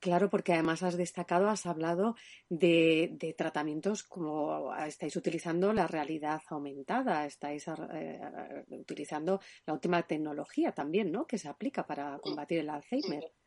Claro, 0.00 0.30
porque 0.30 0.54
además 0.54 0.82
has 0.82 0.96
destacado, 0.96 1.50
has 1.50 1.66
hablado 1.66 2.14
de, 2.48 3.34
tratamientos 3.36 4.02
como 4.02 4.74
estáis 4.76 5.14
utilizando 5.14 5.74
la 5.74 5.86
realidad 5.86 6.40
aumentada, 6.48 7.26
estáis 7.26 7.66
eh, 7.68 8.64
utilizando 8.70 9.40
la 9.66 9.74
última 9.74 10.02
tecnología 10.02 10.72
también, 10.72 11.12
¿no? 11.12 11.26
Que 11.26 11.36
se 11.36 11.50
aplica 11.50 11.86
para 11.86 12.18
combatir 12.18 12.60
el 12.60 12.70
Alzheimer. 12.70 13.22
Sí. 13.22 13.40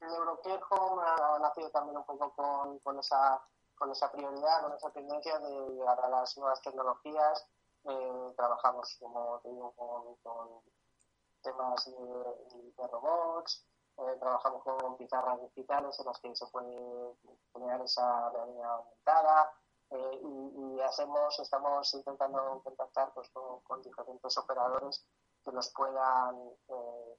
El 0.00 0.14
Eurocare 0.14 0.62
Home 0.70 1.02
ha 1.04 1.38
nacido 1.40 1.70
también 1.70 1.98
un 1.98 2.04
poco 2.04 2.32
con, 2.34 2.78
con, 2.78 2.98
esa, 2.98 3.40
con 3.74 3.90
esa 3.92 4.10
prioridad, 4.10 4.62
con 4.62 4.72
esa 4.72 4.90
tendencia 4.90 5.38
de 5.38 5.74
llegar 5.74 6.00
a 6.00 6.08
las 6.08 6.36
nuevas 6.38 6.60
tecnologías. 6.62 7.46
Eh, 7.84 8.32
trabajamos, 8.34 8.96
como 8.98 9.40
te 9.42 9.50
digo, 9.50 9.72
con, 10.22 10.62
temas 11.42 11.84
de 11.84 12.86
robots, 12.88 13.66
trabajamos 14.18 14.62
con 14.62 14.96
pizarras 14.96 15.40
digitales 15.42 15.98
en 15.98 16.06
las 16.06 16.18
que 16.18 16.34
se 16.34 16.46
puede 16.46 17.16
generar 17.52 17.80
esa 17.82 18.30
realidad 18.30 18.74
aumentada 18.74 19.52
eh, 19.90 20.20
y, 20.22 20.80
hacemos, 20.80 21.38
estamos 21.38 21.92
intentando 21.94 22.60
contactar 22.64 23.12
pues, 23.12 23.28
con, 23.30 23.82
diferentes 23.82 24.36
operadores 24.38 25.06
que 25.44 25.52
nos 25.52 25.70
puedan 25.74 26.50
eh, 26.68 27.16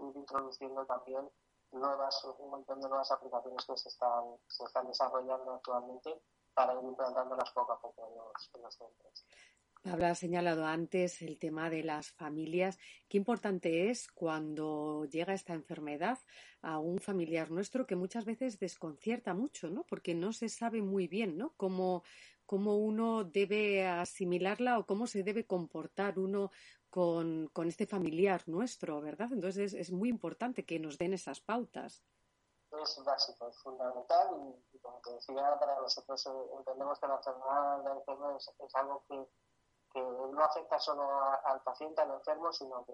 ir 0.00 0.16
introduciendo 0.16 0.86
también 0.86 1.30
nuevas, 1.72 2.24
un 2.38 2.50
montón 2.50 2.80
de 2.80 2.88
nuevas 2.88 3.10
aplicaciones 3.10 3.64
que 3.66 3.76
se 3.76 3.88
están, 3.90 4.24
se 4.46 4.64
están 4.64 4.86
desarrollando 4.86 5.52
actualmente 5.52 6.22
para 6.54 6.74
ir 6.74 6.84
implantándolas 6.84 7.50
poco 7.50 7.72
a 7.72 7.80
poco 7.80 8.08
en 8.08 8.16
los, 8.16 8.50
en 8.54 8.62
los 8.62 8.74
centros. 8.74 9.26
Habla 9.84 10.14
señalado 10.14 10.66
antes 10.66 11.22
el 11.22 11.38
tema 11.38 11.70
de 11.70 11.82
las 11.82 12.10
familias. 12.10 12.78
Qué 13.08 13.16
importante 13.16 13.90
es 13.90 14.08
cuando 14.08 15.04
llega 15.04 15.32
esta 15.32 15.54
enfermedad 15.54 16.18
a 16.62 16.78
un 16.78 16.98
familiar 16.98 17.50
nuestro 17.50 17.86
que 17.86 17.94
muchas 17.94 18.24
veces 18.24 18.58
desconcierta 18.58 19.34
mucho, 19.34 19.70
¿no? 19.70 19.84
Porque 19.84 20.14
no 20.14 20.32
se 20.32 20.48
sabe 20.48 20.82
muy 20.82 21.06
bien, 21.06 21.38
¿no? 21.38 21.54
Cómo, 21.56 22.02
cómo 22.44 22.76
uno 22.76 23.24
debe 23.24 23.86
asimilarla 23.86 24.78
o 24.78 24.86
cómo 24.86 25.06
se 25.06 25.22
debe 25.22 25.46
comportar 25.46 26.18
uno 26.18 26.50
con, 26.90 27.48
con 27.52 27.68
este 27.68 27.86
familiar 27.86 28.42
nuestro, 28.46 29.00
¿verdad? 29.00 29.32
Entonces 29.32 29.74
es, 29.74 29.92
muy 29.92 30.08
importante 30.08 30.66
que 30.66 30.80
nos 30.80 30.98
den 30.98 31.14
esas 31.14 31.40
pautas. 31.40 32.02
Es 32.70 33.02
básico, 33.04 33.48
es 33.48 33.56
fundamental 33.58 34.28
y, 34.72 34.78
como 34.78 35.00
te 35.00 35.12
decía, 35.14 35.56
para 35.58 35.80
nosotros 35.80 36.26
eh, 36.26 36.30
entendemos 36.58 36.98
que 36.98 37.06
la 37.06 37.16
enfermedad 37.16 37.84
de 37.84 37.90
Alzheimer 37.90 38.36
es 38.36 38.74
algo 38.74 39.04
que 39.08 39.26
que 39.92 40.00
no 40.00 40.44
afecta 40.44 40.78
solo 40.78 41.02
al 41.44 41.60
paciente, 41.62 42.00
al 42.02 42.10
enfermo, 42.12 42.52
sino 42.52 42.84
que 42.84 42.92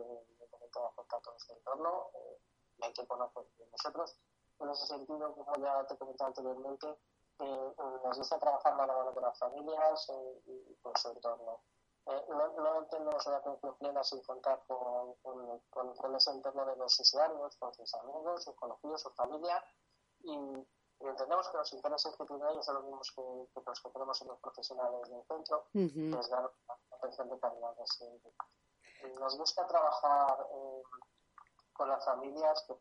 afecta 0.86 1.16
a 1.16 1.20
todo 1.20 1.38
su 1.38 1.52
entorno 1.52 2.10
eh, 2.14 2.40
y 2.78 2.84
hay 2.84 2.92
que 2.92 3.06
conocer. 3.06 3.44
Nosotros, 3.72 4.16
en 4.60 4.70
ese 4.70 4.86
sentido, 4.86 5.34
como 5.34 5.54
ya 5.56 5.86
te 5.86 5.96
comentado 5.96 6.28
anteriormente, 6.28 6.98
eh, 7.40 7.74
nos 8.04 8.18
gusta 8.18 8.38
trabajar 8.38 8.76
mano 8.76 8.92
a 8.92 8.96
mano 8.96 9.14
con 9.14 9.22
las 9.22 9.38
familias 9.38 10.08
eh, 10.10 10.42
y 10.46 10.74
con 10.76 10.96
su 10.96 11.08
entorno. 11.10 11.60
no, 12.06 12.48
no 12.52 12.86
tenemos 12.86 13.26
una 13.26 13.36
atención 13.36 13.76
plena 13.78 14.04
sin 14.04 14.22
contar 14.22 14.62
con, 14.66 15.14
con, 15.22 15.94
con, 15.96 16.14
ese 16.14 16.30
entorno 16.30 16.64
de 16.66 16.76
los 16.76 17.00
usuarios, 17.00 17.56
con 17.56 17.74
sus 17.74 17.94
amigos, 17.94 18.44
sus 18.44 18.54
conocidos, 18.54 19.02
su 19.02 19.10
familia 19.10 19.64
y, 20.24 20.66
entendemos 21.00 21.48
que 21.48 21.58
los 21.58 21.72
intereses 21.72 22.16
que 22.16 22.24
tienen 22.24 22.48
ellos 22.48 22.64
son 22.64 22.76
los 22.76 22.84
mismos 22.84 23.12
que, 23.14 23.60
los 23.66 23.80
que 23.80 23.90
tenemos 23.90 24.22
en 24.22 24.28
los 24.28 24.40
profesionales 24.40 25.10
del 25.10 25.22
centro, 25.26 25.66
uh 25.74 26.18
es 26.18 26.30
dar 26.30 26.50
de 27.10 27.38
calidad. 27.40 27.74
Nos 29.20 29.36
gusta 29.36 29.66
trabajar 29.66 30.46
eh, 30.50 30.82
con 31.74 31.88
las 31.88 32.04
familias 32.04 32.64
que, 32.66 32.74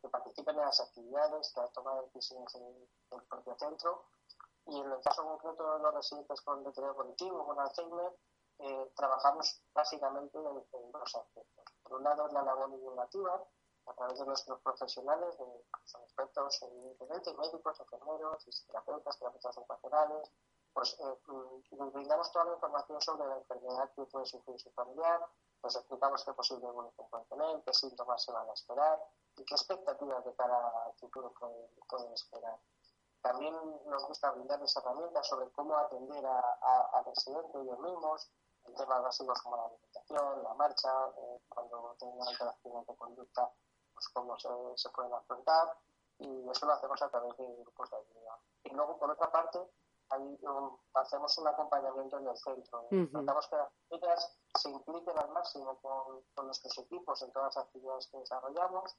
que, 0.00 0.08
participen 0.08 0.58
en 0.58 0.64
las 0.64 0.80
actividades, 0.80 1.52
que 1.54 1.60
han 1.60 1.72
tomado 1.72 2.02
decisiones 2.02 2.54
en 2.56 2.88
el 3.12 3.22
propio 3.24 3.56
centro. 3.58 4.06
Y 4.66 4.80
en 4.80 4.92
el 4.92 5.00
caso 5.00 5.24
concreto 5.24 5.74
de 5.74 5.78
los 5.82 5.94
residentes 5.94 6.40
con 6.42 6.64
deterioro 6.64 6.96
cognitivo, 6.96 7.46
con 7.46 7.58
Alzheimer, 7.58 8.18
eh, 8.58 8.92
trabajamos 8.96 9.62
básicamente 9.72 10.36
en, 10.38 10.46
en, 10.72 10.92
dos 10.92 11.14
aspectos. 11.14 11.64
Por 11.82 11.98
un 11.98 12.04
lado, 12.04 12.28
la 12.28 12.42
labor 12.42 12.70
divulgativa, 12.70 13.42
a 13.86 13.94
través 13.94 14.18
de 14.18 14.26
nuestros 14.26 14.60
profesionales, 14.60 15.36
son 15.84 16.02
expertos, 16.02 16.62
evidentemente, 16.62 17.32
médicos, 17.34 17.80
enfermeros, 17.80 18.66
terapeutas, 18.66 19.18
terapeutas 19.18 19.56
ocupacionales, 19.56 20.30
pues 20.72 20.96
eh, 21.00 21.18
mm, 21.26 21.90
brindamos 21.92 22.30
toda 22.32 22.46
la 22.46 22.54
información 22.54 23.00
sobre 23.00 23.28
la 23.28 23.36
enfermedad 23.36 23.90
que 23.94 24.04
puede 24.04 24.26
sufrir 24.26 24.58
su 24.60 24.70
familiar, 24.70 25.26
nos 25.62 25.76
explicamos 25.76 26.24
qué 26.24 26.32
posible 26.32 26.66
evolución 26.68 27.08
puede 27.10 27.24
tener, 27.24 27.62
qué 27.62 27.72
síntomas 27.72 28.22
se 28.22 28.32
van 28.32 28.48
a 28.48 28.52
esperar 28.52 28.98
y 29.36 29.44
qué 29.44 29.54
expectativas 29.54 30.24
de 30.24 30.34
cara 30.34 30.72
al 30.86 30.92
futuro 30.94 31.32
pueden, 31.88 32.12
esperar. 32.12 32.58
También 33.20 33.54
nos 33.86 34.06
gusta 34.06 34.30
brindarles 34.30 34.76
herramientas 34.76 35.26
sobre 35.26 35.50
cómo 35.50 35.76
atender 35.76 36.24
a, 36.24 36.38
a, 36.38 36.98
a 36.98 37.02
residentes 37.02 37.54
ellos 37.56 37.78
mismos, 37.80 38.30
temas 38.76 39.02
básicos 39.02 39.42
como 39.42 39.56
la 39.56 39.64
alimentación, 39.64 40.42
la 40.42 40.54
marcha, 40.54 40.90
eh, 41.16 41.40
cuando 41.48 41.96
tienen 41.98 42.22
alteraciones 42.22 42.86
de 42.86 42.96
conducta, 42.96 43.50
pues 43.94 44.08
cómo 44.10 44.38
se, 44.38 44.48
se 44.76 44.88
pueden 44.90 45.12
afrontar 45.12 45.76
y 46.18 46.48
eso 46.48 46.66
lo 46.66 46.72
hacemos 46.72 47.00
a 47.02 47.08
través 47.08 47.36
de 47.36 47.56
grupos 47.56 47.90
de 47.90 47.96
ayuda. 47.96 48.38
Y 48.64 48.70
luego, 48.70 48.98
por 48.98 49.10
otra 49.10 49.30
parte, 49.30 49.58
ahí 50.10 50.38
hacemos 50.94 51.36
un 51.38 51.48
acompañamiento 51.48 52.18
en 52.18 52.28
el 52.28 52.36
centro. 52.36 52.86
Tratamos 52.88 53.48
que 53.48 53.56
las 53.56 53.68
chicas 53.90 54.38
se 54.54 54.70
impliquen 54.70 55.18
al 55.18 55.30
máximo 55.30 55.78
con, 55.80 56.22
con, 56.34 56.46
nuestros 56.46 56.76
equipos 56.78 57.22
en 57.22 57.32
todas 57.32 57.54
las 57.54 57.64
actividades 57.64 58.06
que 58.08 58.18
desarrollamos. 58.18 58.96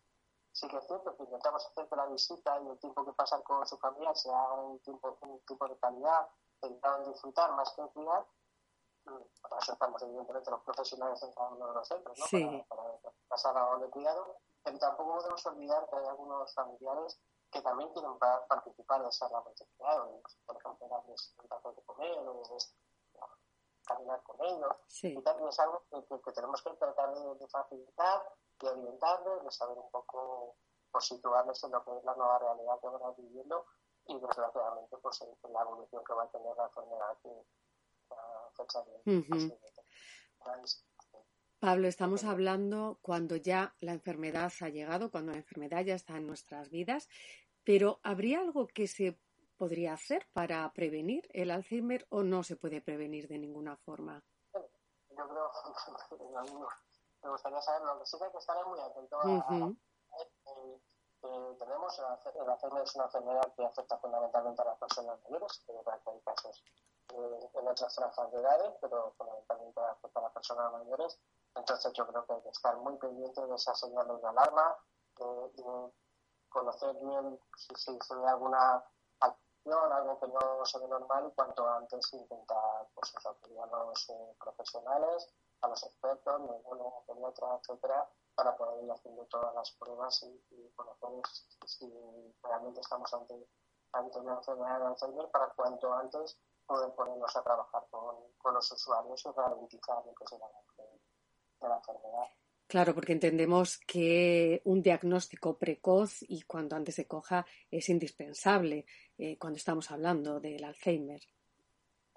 Sí 0.51 0.67
que 0.67 0.77
es 0.77 0.87
cierto 0.87 1.15
que 1.15 1.23
intentamos 1.23 1.65
hacer 1.65 1.87
que 1.87 1.95
la 1.95 2.05
visita 2.07 2.59
y 2.61 2.67
el 2.67 2.79
tiempo 2.79 3.05
que 3.05 3.13
pasan 3.13 3.41
con 3.43 3.65
su 3.67 3.77
familia 3.77 4.13
sea 4.15 4.51
un 4.53 4.79
tiempo, 4.79 5.17
un 5.21 5.39
tiempo 5.41 5.67
de 5.67 5.77
calidad, 5.77 6.27
intentando 6.61 7.11
disfrutar 7.11 7.51
más 7.53 7.71
que 7.71 7.83
cuidar. 7.93 8.25
Para 9.41 9.61
eso 9.61 9.73
estamos, 9.73 10.01
evidentemente, 10.03 10.51
los 10.51 10.61
profesionales 10.61 11.23
en 11.23 11.33
cada 11.33 11.49
uno 11.49 11.67
de 11.67 11.73
los 11.73 11.87
centros, 11.87 12.19
¿no? 12.19 12.25
Sí. 12.25 12.65
Para, 12.67 12.83
para 12.97 13.15
pasar 13.27 13.57
a 13.57 13.77
de 13.77 13.89
cuidado. 13.89 14.35
Pero 14.63 14.77
tampoco 14.77 15.17
podemos 15.17 15.45
olvidar 15.45 15.87
que 15.89 15.95
hay 15.95 16.05
algunos 16.05 16.53
familiares 16.53 17.19
que 17.51 17.61
también 17.61 17.89
quieren 17.93 18.17
participar 18.19 19.01
de 19.01 19.09
de 19.09 19.65
cuidado, 19.77 20.21
por 20.45 20.57
ejemplo, 20.57 20.87
darles 20.87 21.35
un 21.37 21.75
de 21.75 21.83
comer 21.83 22.17
o 22.19 22.57
caminar 23.85 24.21
con 24.23 24.37
ellos. 24.45 24.75
Sí. 24.87 25.15
Y 25.17 25.21
también 25.23 25.49
es 25.49 25.59
algo 25.59 25.83
que, 25.89 26.05
que, 26.05 26.21
que 26.21 26.31
tenemos 26.31 26.61
que 26.61 26.69
tratar 26.75 27.13
de, 27.13 27.35
de, 27.35 27.47
facilitar, 27.47 28.21
de 28.59 28.69
orientarles, 28.69 29.43
de 29.43 29.51
saber 29.51 29.77
un 29.77 29.89
poco, 29.89 30.57
por 30.91 31.01
situarles 31.03 31.63
en 31.63 31.71
lo 31.71 31.83
que 31.83 31.97
es 31.97 32.03
la 32.03 32.15
nueva 32.15 32.37
realidad 32.39 32.79
que 32.79 32.87
van 32.87 33.15
viviendo 33.15 33.65
y 34.05 34.19
desgraciadamente 34.19 34.97
pues 34.97 35.21
en 35.21 35.53
la 35.53 35.61
evolución 35.61 36.03
que 36.03 36.13
va 36.13 36.23
a 36.23 36.31
tener 36.31 36.55
la 36.55 36.65
enfermedad 36.65 37.17
que 37.21 37.29
a 38.11 38.51
fecha 38.55 38.81
de, 38.83 38.91
uh 38.91 39.23
-huh. 39.23 39.59
Pablo, 41.59 41.89
estamos 41.89 42.23
hablando 42.23 42.99
cuando 43.01 43.35
ya 43.35 43.75
la 43.81 43.91
enfermedad 43.91 44.49
ha 44.61 44.69
llegado, 44.69 45.11
cuando 45.11 45.33
la 45.33 45.39
enfermedad 45.39 45.83
ya 45.83 45.93
está 45.93 46.15
en 46.15 46.25
nuestras 46.25 46.69
vidas, 46.69 47.09
pero 47.65 47.99
¿habría 48.01 48.39
algo 48.39 48.67
que 48.67 48.87
se 48.87 49.19
podría 49.57 49.91
hacer 49.91 50.25
para 50.31 50.71
prevenir 50.71 51.27
el 51.33 51.51
Alzheimer 51.51 52.07
o 52.09 52.23
no 52.23 52.43
se 52.43 52.55
puede 52.55 52.79
prevenir 52.79 53.27
de 53.27 53.39
ninguna 53.39 53.75
forma? 53.75 54.23
Yo 54.53 55.27
creo, 55.27 55.51
me 57.23 57.29
gustaría 57.29 57.61
saber, 57.61 57.81
lo 57.81 57.99
que 57.99 58.05
sí 58.05 58.17
que 58.17 58.23
hay 58.23 58.31
que 58.31 58.37
estar 58.37 58.65
muy 58.65 58.79
atento 58.79 59.19
a, 59.19 59.27
uh 59.27 59.41
-huh. 59.41 59.77
a, 60.13 60.21
eh, 60.21 60.79
eh, 61.23 61.55
tenemos 61.59 61.99
el 61.99 62.49
Alzheimer 62.49 62.83
es 62.83 62.95
una 62.95 63.03
enfermedad 63.03 63.53
que 63.53 63.65
afecta 63.65 63.97
fundamentalmente 63.97 64.61
a 64.61 64.65
las 64.65 64.77
personas 64.77 65.19
mayores, 65.23 65.61
pero 65.67 65.83
que 65.83 65.91
hay 66.09 66.21
casos 66.21 66.63
eh, 67.09 67.49
en 67.53 67.67
otras 67.67 67.93
franjas 67.93 68.31
de 68.31 68.39
edades, 68.39 68.73
pero 68.79 69.13
fundamentalmente 69.17 69.81
afecta 69.81 70.19
a 70.21 70.23
las 70.23 70.31
personas 70.31 70.71
mayores. 70.71 71.19
Entonces 71.55 71.91
yo 71.93 72.07
creo 72.07 72.25
que 72.25 72.33
hay 72.33 72.41
que 72.41 72.49
estar 72.49 72.77
muy 72.77 72.97
pendiente 72.97 73.45
de 73.45 73.55
esas 73.55 73.79
señales 73.79 74.21
de 74.21 74.27
alarma, 74.27 74.77
de, 75.17 75.25
de 75.55 75.93
conocer 76.49 76.95
bien 76.95 77.39
si, 77.55 77.75
se 77.75 78.15
ve 78.15 78.27
alguna 78.27 78.83
acción, 79.19 79.93
algo 79.93 80.19
que 80.19 80.27
no 80.27 80.65
se 80.65 80.79
ve 80.79 80.87
normal 80.87 81.27
y 81.27 81.35
cuanto 81.35 81.67
antes 81.67 82.13
intentar 82.13 82.87
pues, 82.93 83.13
acudir 83.25 83.59
a 83.59 83.65
los 83.67 84.09
eh, 84.09 84.35
profesionales, 84.39 85.27
a 85.61 85.67
los 85.67 85.83
expertos, 85.83 86.41
neurólogos, 86.41 87.05
pediatra, 87.05 87.59
etcétera, 87.61 88.09
para 88.35 88.55
poder 88.55 88.83
ir 88.83 88.91
haciendo 88.91 89.25
todas 89.25 89.53
las 89.53 89.71
pruebas 89.71 90.23
y, 90.23 90.69
conocer 90.75 91.09
si, 91.65 92.33
realmente 92.43 92.81
estamos 92.81 93.13
ante, 93.13 93.47
ante 93.93 94.19
una 94.19 94.35
enfermedad 94.35 94.79
de 94.79 94.85
Alzheimer 94.87 95.29
para 95.31 95.49
cuanto 95.49 95.93
antes 95.93 96.39
poder 96.65 96.93
ponernos 96.95 97.35
a 97.35 97.43
trabajar 97.43 97.85
con, 97.89 98.15
con 98.37 98.53
los 98.53 98.71
usuarios 98.71 99.25
y 99.25 99.31
ralentizar 99.31 100.05
lo 100.05 100.13
que 100.13 100.35
el 100.35 100.43
avance 100.43 100.88
de 101.61 101.69
la 101.69 101.75
enfermedad. 101.77 102.27
Claro, 102.67 102.93
porque 102.93 103.13
entendemos 103.13 103.79
que 103.79 104.61
un 104.63 104.83
diagnóstico 104.83 105.57
precoz 105.57 106.21
y 106.21 106.43
cuanto 106.43 106.75
antes 106.75 106.93
se 106.93 107.07
coja 107.07 107.43
es 107.71 107.89
indispensable 107.89 108.85
eh, 109.17 109.39
cuando 109.39 109.57
estamos 109.57 109.89
hablando 109.89 110.39
del 110.39 110.63
Alzheimer. 110.63 111.19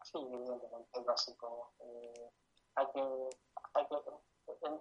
Sí, 0.03 0.19
evidentemente 0.19 0.91
es 0.93 1.05
básico. 1.07 1.73
Eh, 1.81 2.31
hay 2.75 2.87
que, 2.93 3.01
hay 3.73 3.87
que, 3.87 3.97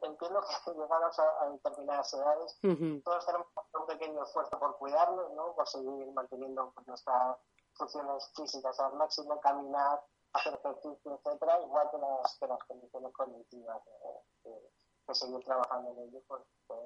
entiendo 0.07 0.41
que 0.41 0.71
llegados 0.73 1.19
a, 1.19 1.43
a 1.45 1.49
determinadas 1.51 2.13
edades, 2.15 2.59
uh 2.63 2.67
-huh. 2.67 3.03
todos 3.03 3.25
tenemos 3.25 3.47
un 3.79 3.85
pequeño 3.85 4.23
esfuerzo 4.23 4.59
por 4.59 4.77
cuidarnos, 4.77 5.33
¿no? 5.33 5.55
por 5.55 5.67
seguir 5.69 6.11
manteniendo 6.11 6.71
pues, 6.75 6.85
nuestras 6.87 7.37
funciones 7.75 8.29
físicas 8.35 8.77
al 8.81 8.93
máximo, 8.95 9.39
caminar, 9.39 10.03
hacer 10.33 10.53
ejercicio, 10.53 11.19
etcétera, 11.23 11.61
igual 11.61 11.89
que 11.91 11.97
las, 11.97 12.37
que 12.37 12.47
las 12.47 12.63
condiciones 12.65 13.13
cognitivas. 13.13 13.81
Eh, 13.87 14.30
que 14.43 15.13
seguir 15.13 15.43
trabajando 15.43 15.91
en 15.91 16.09
ello, 16.09 16.23
pues, 16.27 16.41
pues 16.67 16.79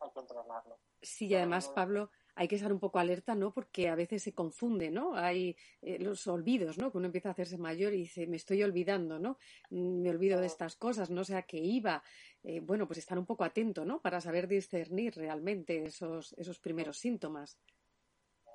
hay 0.00 0.10
que 0.10 0.20
entrenarlo. 0.20 0.78
Sí, 1.02 1.26
y 1.26 1.34
además, 1.34 1.68
Pablo, 1.68 2.10
hay 2.34 2.48
que 2.48 2.54
estar 2.54 2.72
un 2.72 2.78
poco 2.78 2.98
alerta, 2.98 3.34
¿no? 3.34 3.52
Porque 3.52 3.88
a 3.88 3.94
veces 3.94 4.22
se 4.22 4.32
confunde, 4.32 4.90
¿no? 4.90 5.16
Hay 5.16 5.56
eh, 5.82 5.98
los 5.98 6.26
olvidos, 6.26 6.78
¿no? 6.78 6.90
Que 6.90 6.98
uno 6.98 7.06
empieza 7.06 7.28
a 7.28 7.32
hacerse 7.32 7.58
mayor 7.58 7.92
y 7.92 7.98
dice, 7.98 8.26
me 8.26 8.36
estoy 8.36 8.62
olvidando, 8.62 9.18
¿no? 9.18 9.38
Me 9.70 10.10
olvido 10.10 10.40
de 10.40 10.46
estas 10.46 10.76
cosas, 10.76 11.10
no 11.10 11.24
sé 11.24 11.36
a 11.36 11.42
qué 11.42 11.58
iba. 11.58 12.02
Eh, 12.42 12.60
bueno, 12.60 12.86
pues 12.86 12.98
estar 12.98 13.18
un 13.18 13.26
poco 13.26 13.44
atento, 13.44 13.84
¿no? 13.84 14.00
Para 14.00 14.20
saber 14.20 14.46
discernir 14.46 15.16
realmente 15.16 15.84
esos, 15.84 16.32
esos 16.34 16.58
primeros 16.60 16.98
síntomas. 16.98 17.58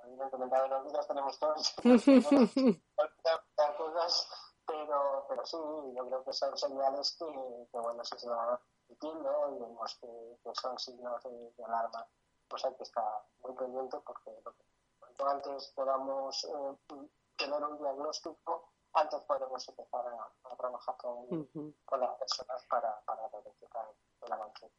Evidentemente, 0.05 0.55
los 0.69 0.81
olvidos 0.81 1.07
tenemos 1.07 1.39
todos. 1.39 1.75
pero, 4.65 5.25
pero 5.27 5.45
sí, 5.45 5.57
yo 5.95 6.07
creo 6.07 6.23
que 6.23 6.33
son 6.33 6.57
señales 6.57 7.15
que, 7.17 7.25
que 7.71 7.79
bueno, 7.79 8.03
si 8.03 8.17
se 8.17 8.29
van 8.29 8.57
repitiendo 8.87 9.55
y 9.55 9.59
vemos 9.59 9.97
que, 9.99 10.07
que 10.43 10.51
son 10.61 10.77
signos 10.79 11.23
de, 11.23 11.29
de, 11.29 11.63
alarma, 11.65 12.05
pues 12.47 12.63
hay 12.65 12.73
que 12.75 12.83
estar 12.83 13.03
muy 13.43 13.53
pendiente 13.55 13.97
porque 14.05 14.31
lo 14.45 14.51
que, 14.53 14.63
cuanto 14.99 15.27
antes 15.27 15.73
podamos 15.75 16.43
eh, 16.45 16.97
tener 17.37 17.63
un 17.63 17.77
diagnóstico, 17.77 18.73
antes 18.93 19.19
podemos 19.21 19.67
empezar 19.67 20.05
a, 20.07 20.51
a 20.51 20.55
trabajar 20.55 20.95
con, 20.97 21.11
uh 21.11 21.47
-huh. 21.53 21.73
con, 21.85 21.99
las 21.99 22.17
personas 22.17 22.65
para, 22.69 23.01
para 23.05 23.27
verificar 23.29 23.89
el 24.25 24.31
avance. 24.31 24.69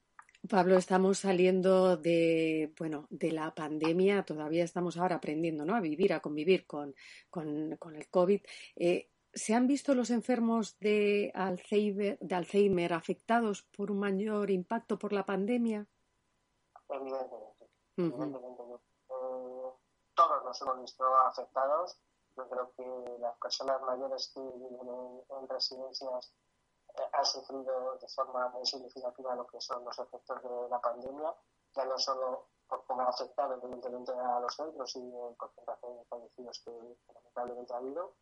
Pablo, 0.48 0.76
estamos 0.76 1.20
saliendo 1.20 1.96
de, 1.96 2.74
bueno, 2.78 3.06
de 3.08 3.32
la 3.32 3.54
pandemia, 3.54 4.24
todavía 4.24 4.62
estamos 4.62 4.98
ahora 4.98 5.16
aprendiendo 5.16 5.64
¿no? 5.64 5.74
a 5.74 5.80
vivir, 5.80 6.12
a 6.12 6.20
convivir 6.20 6.66
con, 6.66 6.94
con, 7.30 7.76
con 7.78 7.96
el 7.96 8.10
COVID. 8.10 8.42
Eh, 8.76 9.13
¿Se 9.34 9.52
han 9.54 9.66
visto 9.66 9.94
los 9.94 10.10
enfermos 10.10 10.78
de 10.78 11.32
Alzheimer, 11.34 12.18
de 12.20 12.34
Alzheimer 12.34 12.92
afectados 12.92 13.62
por 13.76 13.90
un 13.90 13.98
mayor 13.98 14.50
impacto 14.50 14.98
por 14.98 15.12
la 15.12 15.26
pandemia? 15.26 15.86
Evidentemente. 16.88 17.64
Uh 17.96 18.02
-huh. 18.02 18.22
evidentemente. 18.22 18.84
Eh, 19.10 19.72
todos 20.14 20.44
nos 20.44 20.62
hemos 20.62 20.80
visto 20.80 21.04
afectados. 21.26 21.98
Yo 22.36 22.48
creo 22.48 22.72
que 22.76 23.18
las 23.20 23.36
personas 23.38 23.80
mayores 23.82 24.30
que 24.34 24.40
viven 24.40 24.88
en, 24.88 25.38
en 25.38 25.48
residencias 25.48 26.32
eh, 26.96 27.02
han 27.12 27.24
sufrido 27.24 27.98
de 28.00 28.08
forma 28.08 28.48
muy 28.50 28.64
significativa 28.66 29.34
lo 29.34 29.46
que 29.46 29.60
son 29.60 29.84
los 29.84 29.98
efectos 29.98 30.42
de 30.42 30.68
la 30.68 30.80
pandemia, 30.80 31.34
ya 31.74 31.84
no 31.84 31.98
solo 31.98 32.46
por 32.68 32.84
cómo 32.86 33.02
ha 33.02 33.08
afectado 33.08 33.54
evidentemente 33.54 34.12
a 34.12 34.40
los 34.40 34.54
centros 34.54 34.94
y 34.96 35.00
el 35.00 35.34
porcentaje 35.36 35.86
de 35.88 36.04
fallecidos 36.04 36.62
que 36.64 36.70
lamentablemente 37.12 37.72
ha 37.74 37.76
habido, 37.78 38.14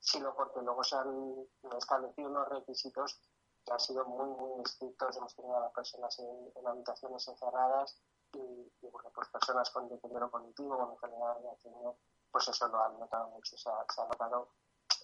sino 0.00 0.34
porque 0.34 0.60
luego 0.62 0.82
se 0.82 0.96
han 0.96 1.46
establecido 1.76 2.30
unos 2.30 2.48
requisitos 2.48 3.20
que 3.64 3.72
han 3.72 3.80
sido 3.80 4.04
muy, 4.06 4.28
muy 4.30 4.62
estrictos. 4.62 5.16
Hemos 5.16 5.34
tenido 5.36 5.56
a 5.56 5.60
las 5.60 5.72
personas 5.72 6.18
en, 6.18 6.52
en 6.54 6.66
habitaciones 6.66 7.28
encerradas 7.28 8.00
y, 8.32 8.38
y, 8.80 8.88
bueno, 8.90 9.10
pues 9.14 9.28
personas 9.28 9.70
con 9.70 9.88
deterioro 9.88 10.30
cognitivo, 10.30 10.78
con 10.78 10.90
enfermedades 10.92 11.42
de 11.42 11.50
Alzheimer, 11.50 11.96
pues 12.32 12.48
eso 12.48 12.68
lo 12.68 12.82
han 12.82 12.98
notado 12.98 13.28
mucho, 13.30 13.56
se 13.56 13.68
ha, 13.68 13.84
se 13.94 14.00
ha 14.00 14.04
notado 14.06 14.48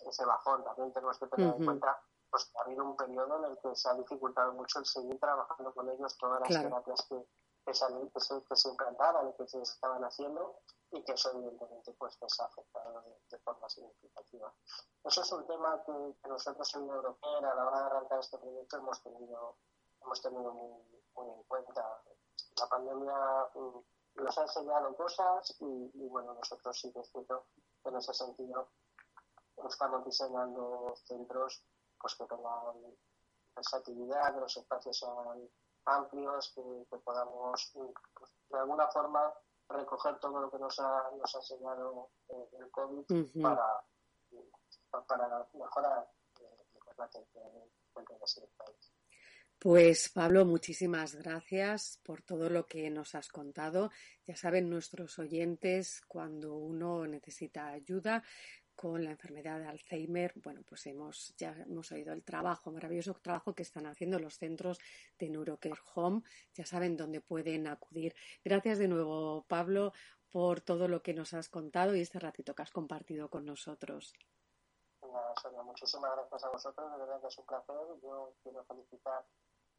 ese 0.06 0.24
bajón. 0.24 0.64
También 0.64 0.92
tenemos 0.92 1.18
que 1.18 1.26
tener 1.26 1.48
uh 1.48 1.52
-huh. 1.52 1.58
en 1.58 1.64
cuenta 1.64 2.00
pues 2.30 2.50
ha 2.56 2.62
habido 2.62 2.84
un 2.84 2.96
periodo 2.96 3.36
en 3.38 3.52
el 3.52 3.58
que 3.58 3.74
se 3.76 3.88
ha 3.88 3.94
dificultado 3.94 4.52
mucho 4.52 4.78
el 4.80 4.86
seguir 4.86 5.18
trabajando 5.20 5.72
con 5.72 5.88
ellos 5.88 6.16
todas 6.18 6.40
las 6.40 6.48
claro. 6.48 6.68
terapias 6.68 7.06
que, 7.08 7.24
que, 7.64 7.74
se, 7.74 7.86
que, 8.12 8.20
se, 8.20 8.42
que 8.44 8.56
se 8.56 8.68
implantaban 8.68 9.28
y 9.28 9.32
que 9.34 9.46
se 9.46 9.62
estaban 9.62 10.02
haciendo 10.04 10.60
y 10.90 11.02
que 11.02 11.12
eso 11.12 11.30
evidentemente 11.32 11.92
pues 11.94 12.16
les 12.20 12.40
ha 12.40 12.44
afectado 12.44 13.02
de, 13.02 13.18
de 13.30 13.38
forma 13.38 13.68
significativa. 13.68 14.52
Eso 15.04 15.20
es 15.22 15.32
un 15.32 15.46
tema 15.46 15.82
que, 15.84 15.92
que 16.22 16.28
nosotros 16.28 16.74
en 16.74 16.88
Europea 16.88 17.38
a 17.38 17.54
la 17.54 17.66
hora 17.66 17.80
de 17.80 17.86
arrancar 17.86 18.20
este 18.20 18.38
proyecto 18.38 18.76
hemos 18.78 19.02
tenido, 19.02 19.56
hemos 20.02 20.22
tenido 20.22 20.52
muy, 20.52 21.02
muy 21.14 21.28
en 21.30 21.42
cuenta. 21.44 22.02
La 22.58 22.68
pandemia 22.68 23.48
um, 23.54 23.82
nos 24.14 24.38
ha 24.38 24.42
enseñado 24.42 24.96
cosas 24.96 25.54
y, 25.60 25.90
y, 25.94 26.08
bueno, 26.08 26.34
nosotros 26.34 26.78
sí 26.78 26.92
que 26.92 27.00
es 27.00 27.10
cierto 27.10 27.46
que 27.82 27.88
en 27.88 27.96
ese 27.96 28.14
sentido 28.14 28.68
estamos 29.68 30.04
diseñando 30.04 30.94
centros 31.04 31.64
pues 31.98 32.14
que 32.14 32.24
tengan 32.26 32.96
versatilidad, 33.54 34.34
que 34.34 34.40
los 34.40 34.56
espacios 34.56 34.98
sean 34.98 35.50
amplios, 35.86 36.52
que, 36.54 36.86
que 36.90 36.98
podamos 36.98 37.72
pues, 37.74 38.30
de 38.50 38.58
alguna 38.58 38.86
forma 38.88 39.32
recoger 39.68 40.18
todo 40.18 40.40
lo 40.40 40.50
que 40.50 40.58
nos 40.58 40.78
ha, 40.80 41.10
nos 41.18 41.34
ha 41.34 41.38
enseñado 41.38 42.10
eh, 42.28 42.48
el 42.58 42.70
COVID 42.70 43.10
uh 43.10 43.14
-huh. 43.14 43.42
para, 43.42 43.66
para 45.06 45.48
mejorar, 45.52 46.08
eh, 46.40 46.66
la 46.96 47.04
atención 47.04 47.44
encuentren 47.88 48.18
así 48.22 48.40
el 48.40 48.48
país. 48.56 48.92
Pues 49.58 50.10
Pablo, 50.10 50.44
muchísimas 50.44 51.14
gracias 51.14 51.98
por 52.04 52.22
todo 52.22 52.50
lo 52.50 52.66
que 52.66 52.90
nos 52.90 53.14
has 53.14 53.28
contado. 53.28 53.90
Ya 54.26 54.36
saben 54.36 54.68
nuestros 54.68 55.18
oyentes, 55.18 56.02
cuando 56.06 56.54
uno 56.56 57.06
necesita 57.06 57.68
ayuda 57.68 58.22
con 58.76 59.02
la 59.02 59.10
enfermedad 59.10 59.58
de 59.58 59.66
Alzheimer, 59.66 60.32
bueno, 60.36 60.62
pues 60.68 60.86
hemos 60.86 61.34
ya 61.36 61.52
hemos 61.66 61.90
oído 61.92 62.12
el 62.12 62.22
trabajo, 62.22 62.70
maravilloso 62.70 63.14
trabajo 63.14 63.54
que 63.54 63.62
están 63.62 63.86
haciendo 63.86 64.18
los 64.18 64.38
centros 64.38 64.78
de 65.18 65.30
Neurocare 65.30 65.80
Home. 65.94 66.22
Ya 66.54 66.66
saben 66.66 66.96
dónde 66.96 67.20
pueden 67.20 67.66
acudir. 67.66 68.14
Gracias 68.44 68.78
de 68.78 68.88
nuevo, 68.88 69.44
Pablo, 69.48 69.92
por 70.30 70.60
todo 70.60 70.86
lo 70.86 71.02
que 71.02 71.14
nos 71.14 71.32
has 71.32 71.48
contado 71.48 71.96
y 71.96 72.02
este 72.02 72.18
ratito 72.18 72.54
que 72.54 72.62
has 72.62 72.70
compartido 72.70 73.30
con 73.30 73.46
nosotros. 73.46 74.12
Sonia, 75.40 75.62
muchísimas 75.62 76.12
gracias 76.14 76.44
a 76.44 76.50
vosotros, 76.50 76.92
de 76.92 76.98
verdad 76.98 77.20
que 77.20 77.28
es 77.28 77.38
un 77.38 77.46
placer. 77.46 77.76
Yo 78.02 78.34
quiero 78.42 78.64
felicitar 78.64 79.24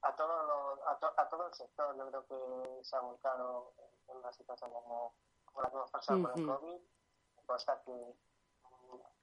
a 0.01 0.15
todo, 0.15 0.79
a, 1.17 1.29
todo 1.29 1.47
el 1.47 1.53
sector, 1.53 1.97
yo 1.97 2.07
creo 2.09 2.25
que 2.27 2.83
se 2.83 2.95
ha 2.95 2.99
volcado 2.99 3.73
en 4.07 4.17
una 4.17 4.31
situación 4.31 4.71
como, 4.71 5.13
la 5.61 5.69
que 5.69 5.75
hemos 5.75 5.91
pasado 5.91 6.23
con 6.23 6.39
el 6.39 6.47
COVID. 6.47 6.81
Consta 7.45 7.81
que 7.85 7.91
mm, 7.91 8.13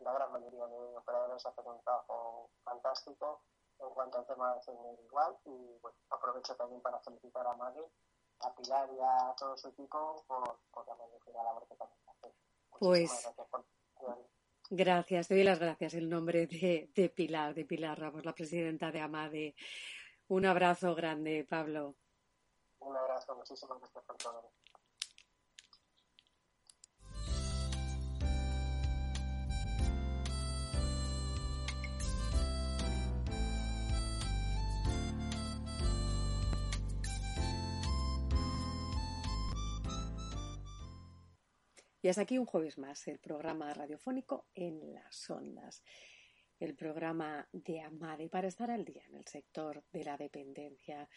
la 0.00 0.12
gran 0.12 0.32
mayoría 0.32 0.66
de 0.66 0.96
operadores 0.96 1.44
hacen 1.46 1.66
un 1.66 1.80
trabajo 1.82 2.50
fantástico 2.64 3.42
en 3.78 3.90
cuanto 3.90 4.18
al 4.18 4.26
tema 4.26 4.54
de 4.54 5.04
igual. 5.04 5.36
Y 5.44 5.78
bueno, 5.80 5.96
aprovecho 6.10 6.54
también 6.56 6.80
para 6.80 7.00
felicitar 7.00 7.46
a 7.46 7.54
Mari, 7.54 7.80
a 8.40 8.54
Pilar 8.54 8.88
y 8.92 9.00
a 9.00 9.34
todo 9.36 9.56
su 9.56 9.68
equipo 9.68 10.24
por, 10.26 10.58
por 10.70 10.86
la 10.86 10.94
magnífica 10.94 11.42
labor 11.42 11.66
que 11.68 11.76
también 11.76 12.00
hacen. 12.08 12.32
Pues. 12.78 13.28
Gracias, 14.70 15.28
te 15.28 15.34
doy 15.34 15.44
las 15.44 15.58
gracias 15.58 15.94
en 15.94 16.08
nombre 16.08 16.46
de, 16.46 16.90
de 16.94 17.08
Pilar, 17.10 17.54
de 17.54 17.64
Pilar 17.64 17.98
Ramos, 17.98 18.24
la 18.24 18.34
presidenta 18.34 18.90
de 18.90 19.00
AMADE. 19.00 19.54
Un 20.28 20.46
abrazo 20.46 20.94
grande, 20.94 21.46
Pablo. 21.48 21.94
Un 22.80 22.96
abrazo, 22.96 23.34
muchísimas 23.36 23.78
gracias 23.78 24.04
por 24.04 24.16
todo. 24.16 24.52
Y 42.04 42.08
hasta 42.08 42.20
aquí 42.20 42.36
un 42.36 42.44
jueves 42.44 42.76
más, 42.76 43.08
el 43.08 43.18
programa 43.18 43.72
radiofónico 43.72 44.44
en 44.54 44.92
las 44.92 45.30
ondas 45.30 45.82
el 46.60 46.74
programa 46.74 47.48
de 47.50 47.80
Amade 47.80 48.28
para 48.28 48.46
estar 48.46 48.70
al 48.70 48.84
día 48.84 49.02
en 49.08 49.14
el 49.14 49.26
sector 49.26 49.82
de 49.90 50.04
la 50.04 50.18
dependencia. 50.18 51.08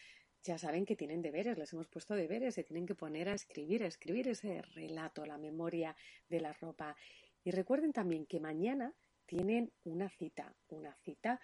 Ya 0.45 0.58
saben 0.58 0.86
que 0.86 0.95
tienen 0.95 1.21
deberes, 1.21 1.58
les 1.58 1.73
hemos 1.73 1.89
puesto 1.89 2.15
deberes, 2.15 2.56
se 2.56 2.63
tienen 2.63 2.86
que 2.86 2.95
poner 2.95 3.28
a 3.28 3.34
escribir, 3.34 3.84
a 3.84 3.88
escribir 3.88 4.30
ese 4.30 4.62
relato, 4.62 5.26
la 5.26 5.38
memoria 5.38 5.93
de 6.30 6.39
la 6.39 6.54
ropa. 6.54 6.95
Y 7.43 7.52
recuerden 7.52 7.91
también 7.91 8.26
que 8.26 8.39
mañana 8.39 8.93
tienen 9.26 9.73
una 9.84 10.08
cita, 10.08 10.56
una 10.69 10.95
cita 11.04 11.41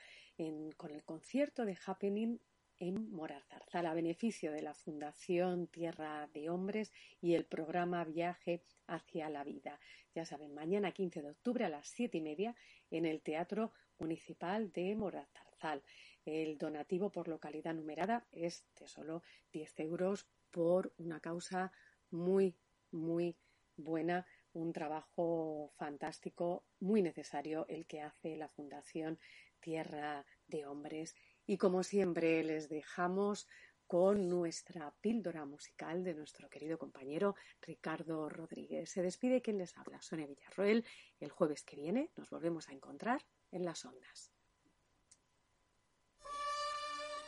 con 0.77 0.91
el 0.91 1.03
concierto 1.03 1.65
de 1.65 1.77
Happening 1.85 2.39
en 2.83 3.09
Morazarzal 3.11 3.85
a 3.85 3.93
beneficio 3.93 4.51
de 4.51 4.61
la 4.61 4.73
Fundación 4.73 5.67
Tierra 5.67 6.27
de 6.33 6.49
Hombres 6.49 6.91
y 7.21 7.33
el 7.33 7.45
programa 7.45 8.03
Viaje 8.03 8.61
hacia 8.87 9.29
la 9.29 9.45
Vida. 9.45 9.79
Ya 10.13 10.25
saben, 10.25 10.53
mañana 10.53 10.91
15 10.91 11.21
de 11.21 11.29
octubre 11.29 11.63
a 11.63 11.69
las 11.69 11.87
siete 11.87 12.17
y 12.17 12.21
media 12.21 12.55
en 12.91 13.05
el 13.05 13.21
Teatro 13.21 13.71
Municipal 13.99 14.73
de 14.73 14.95
Morazarzal. 14.95 15.81
El 16.25 16.57
donativo 16.57 17.09
por 17.09 17.29
localidad 17.29 17.73
numerada 17.73 18.25
es 18.33 18.65
de 18.77 18.89
solo 18.89 19.23
10 19.53 19.79
euros 19.79 20.27
por 20.51 20.91
una 20.97 21.21
causa 21.21 21.71
muy, 22.11 22.53
muy 22.91 23.37
buena 23.77 24.25
un 24.51 24.73
trabajo 24.73 25.71
fantástico, 25.77 26.65
muy 26.81 27.01
necesario 27.01 27.65
el 27.69 27.85
que 27.85 28.01
hace 28.01 28.35
la 28.35 28.49
Fundación 28.49 29.19
Tierra 29.61 30.25
de 30.47 30.65
Hombres 30.65 31.15
y 31.45 31.57
como 31.57 31.83
siempre 31.83 32.43
les 32.43 32.69
dejamos 32.69 33.47
con 33.87 34.29
nuestra 34.29 34.91
píldora 35.01 35.45
musical 35.45 36.03
de 36.03 36.15
nuestro 36.15 36.49
querido 36.49 36.77
compañero 36.77 37.35
Ricardo 37.61 38.27
Rodríguez. 38.29 38.89
Se 38.89 39.01
despide 39.01 39.41
quien 39.41 39.57
les 39.57 39.77
habla, 39.77 40.01
Sonia 40.01 40.25
Villarroel. 40.25 40.85
El 41.19 41.29
jueves 41.29 41.63
que 41.63 41.75
viene 41.75 42.09
nos 42.15 42.29
volvemos 42.29 42.69
a 42.69 42.73
encontrar 42.73 43.23
en 43.51 43.65
las 43.65 43.85
ondas. 43.85 44.31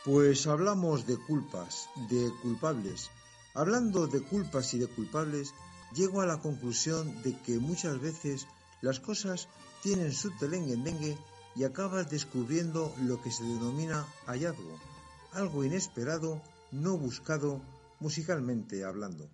Pues 0.04 0.48
hablamos 0.48 1.06
de 1.08 1.18
culpas, 1.18 1.90
de 2.10 2.32
culpables. 2.42 3.12
Hablando 3.54 4.08
de 4.08 4.22
culpas 4.22 4.74
y 4.74 4.80
de 4.80 4.88
culpables, 4.88 5.54
llego 5.96 6.22
a 6.22 6.26
la 6.26 6.40
conclusión 6.40 7.22
de 7.24 7.40
que 7.42 7.58
muchas 7.60 8.00
veces 8.00 8.48
las 8.82 9.00
cosas 9.00 9.48
tienen 9.82 10.12
su 10.12 10.36
telengue 10.38 10.78
y 11.56 11.64
acabas 11.64 12.10
descubriendo 12.10 12.94
lo 13.02 13.22
que 13.22 13.32
se 13.32 13.44
denomina 13.44 14.06
hallazgo, 14.26 14.80
algo 15.32 15.64
inesperado, 15.64 16.42
no 16.72 16.98
buscado 16.98 17.62
musicalmente 18.00 18.84
hablando. 18.84 19.30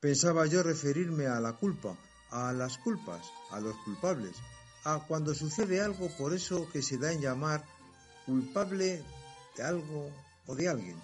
Pensaba 0.00 0.46
yo 0.46 0.62
referirme 0.62 1.26
a 1.26 1.40
la 1.40 1.54
culpa, 1.54 1.96
a 2.30 2.52
las 2.52 2.78
culpas, 2.78 3.24
a 3.50 3.60
los 3.60 3.76
culpables, 3.84 4.36
a 4.84 5.04
cuando 5.06 5.34
sucede 5.34 5.80
algo 5.80 6.08
por 6.18 6.34
eso 6.34 6.68
que 6.70 6.82
se 6.82 6.98
da 6.98 7.12
en 7.12 7.20
llamar 7.20 7.64
culpable 8.26 9.02
de 9.56 9.62
algo 9.62 10.10
o 10.46 10.54
de 10.54 10.68
alguien. 10.68 10.96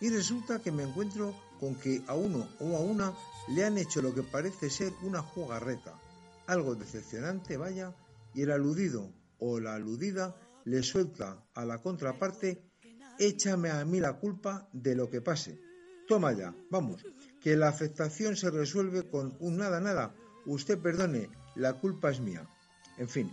Y 0.00 0.10
resulta 0.10 0.62
que 0.62 0.70
me 0.70 0.84
encuentro 0.84 1.34
con 1.58 1.74
que 1.74 2.02
a 2.06 2.14
uno 2.14 2.48
o 2.60 2.76
a 2.76 2.80
una 2.80 3.12
le 3.48 3.64
han 3.64 3.76
hecho 3.76 4.00
lo 4.00 4.14
que 4.14 4.22
parece 4.22 4.70
ser 4.70 4.92
una 5.02 5.20
jugarreta, 5.20 5.98
algo 6.46 6.76
decepcionante, 6.76 7.56
vaya, 7.56 7.94
y 8.34 8.42
el 8.42 8.52
aludido 8.52 9.10
o 9.38 9.60
la 9.60 9.74
aludida 9.74 10.34
le 10.64 10.82
suelta 10.82 11.42
a 11.54 11.64
la 11.64 11.78
contraparte, 11.78 12.62
échame 13.18 13.70
a 13.70 13.84
mí 13.84 14.00
la 14.00 14.14
culpa 14.14 14.68
de 14.72 14.94
lo 14.94 15.08
que 15.10 15.20
pase. 15.20 15.58
Toma 16.06 16.32
ya, 16.32 16.54
vamos, 16.70 17.04
que 17.40 17.56
la 17.56 17.68
afectación 17.68 18.36
se 18.36 18.50
resuelve 18.50 19.08
con 19.08 19.36
un 19.40 19.56
nada 19.56 19.80
nada. 19.80 20.14
Usted 20.46 20.78
perdone, 20.78 21.30
la 21.54 21.74
culpa 21.74 22.10
es 22.10 22.20
mía. 22.20 22.48
En 22.96 23.08
fin, 23.08 23.30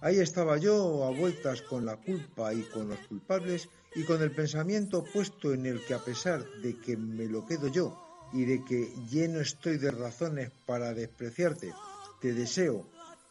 ahí 0.00 0.18
estaba 0.18 0.56
yo 0.58 1.04
a 1.04 1.10
vueltas 1.10 1.62
con 1.62 1.84
la 1.84 1.96
culpa 1.96 2.52
y 2.54 2.62
con 2.62 2.88
los 2.88 2.98
culpables 3.06 3.68
y 3.94 4.04
con 4.04 4.22
el 4.22 4.32
pensamiento 4.32 5.04
puesto 5.04 5.52
en 5.52 5.66
el 5.66 5.84
que 5.84 5.94
a 5.94 6.04
pesar 6.04 6.44
de 6.62 6.78
que 6.78 6.96
me 6.96 7.26
lo 7.26 7.46
quedo 7.46 7.68
yo 7.68 7.98
y 8.32 8.44
de 8.44 8.64
que 8.64 8.92
lleno 9.10 9.40
estoy 9.40 9.76
de 9.76 9.90
razones 9.90 10.50
para 10.66 10.94
despreciarte, 10.94 11.72
te 12.20 12.32
deseo 12.32 12.88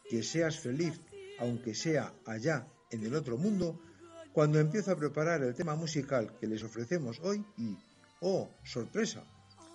que 0.10 0.22
seas 0.22 0.60
feliz 0.60 1.02
aunque 1.42 1.74
sea 1.74 2.14
allá 2.26 2.68
en 2.92 3.04
el 3.04 3.16
otro 3.16 3.38
mundo, 3.38 3.82
cuando 4.32 4.60
empiezo 4.60 4.92
a 4.92 4.96
preparar 4.96 5.44
el 5.44 5.56
tema 5.56 5.76
musical 5.76 6.38
que 6.40 6.48
les 6.48 6.64
ofrecemos 6.64 7.20
hoy 7.24 7.44
y, 7.58 7.76
oh, 8.22 8.50
sorpresa, 8.64 9.26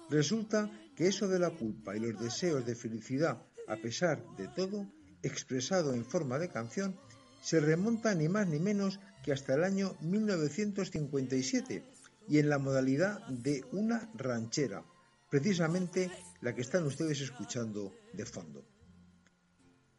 resulta 0.08 0.70
que 0.94 1.08
eso 1.08 1.28
de 1.28 1.40
la 1.40 1.50
culpa 1.50 1.96
y 1.96 2.00
los 2.00 2.18
deseos 2.18 2.64
de 2.64 2.76
felicidad 2.76 3.42
a 3.66 3.76
pesar 3.76 4.22
de 4.36 4.46
todo, 4.46 4.86
expresado 5.24 5.92
en 5.92 6.04
forma 6.04 6.38
de 6.38 6.48
canción, 6.48 6.96
se 7.42 7.58
remonta 7.58 8.14
ni 8.14 8.28
más 8.28 8.46
ni 8.46 8.60
menos 8.60 9.00
que 9.24 9.32
hasta 9.32 9.54
el 9.54 9.64
año 9.64 9.96
1957 10.00 11.82
y 12.28 12.38
en 12.38 12.48
la 12.48 12.58
modalidad 12.58 13.26
de 13.26 13.64
una 13.72 14.08
ranchera, 14.14 14.84
precisamente 15.28 16.12
la 16.42 16.54
que 16.54 16.60
están 16.60 16.84
ustedes 16.84 17.20
escuchando 17.20 17.92
de 18.12 18.24
fondo 18.24 18.75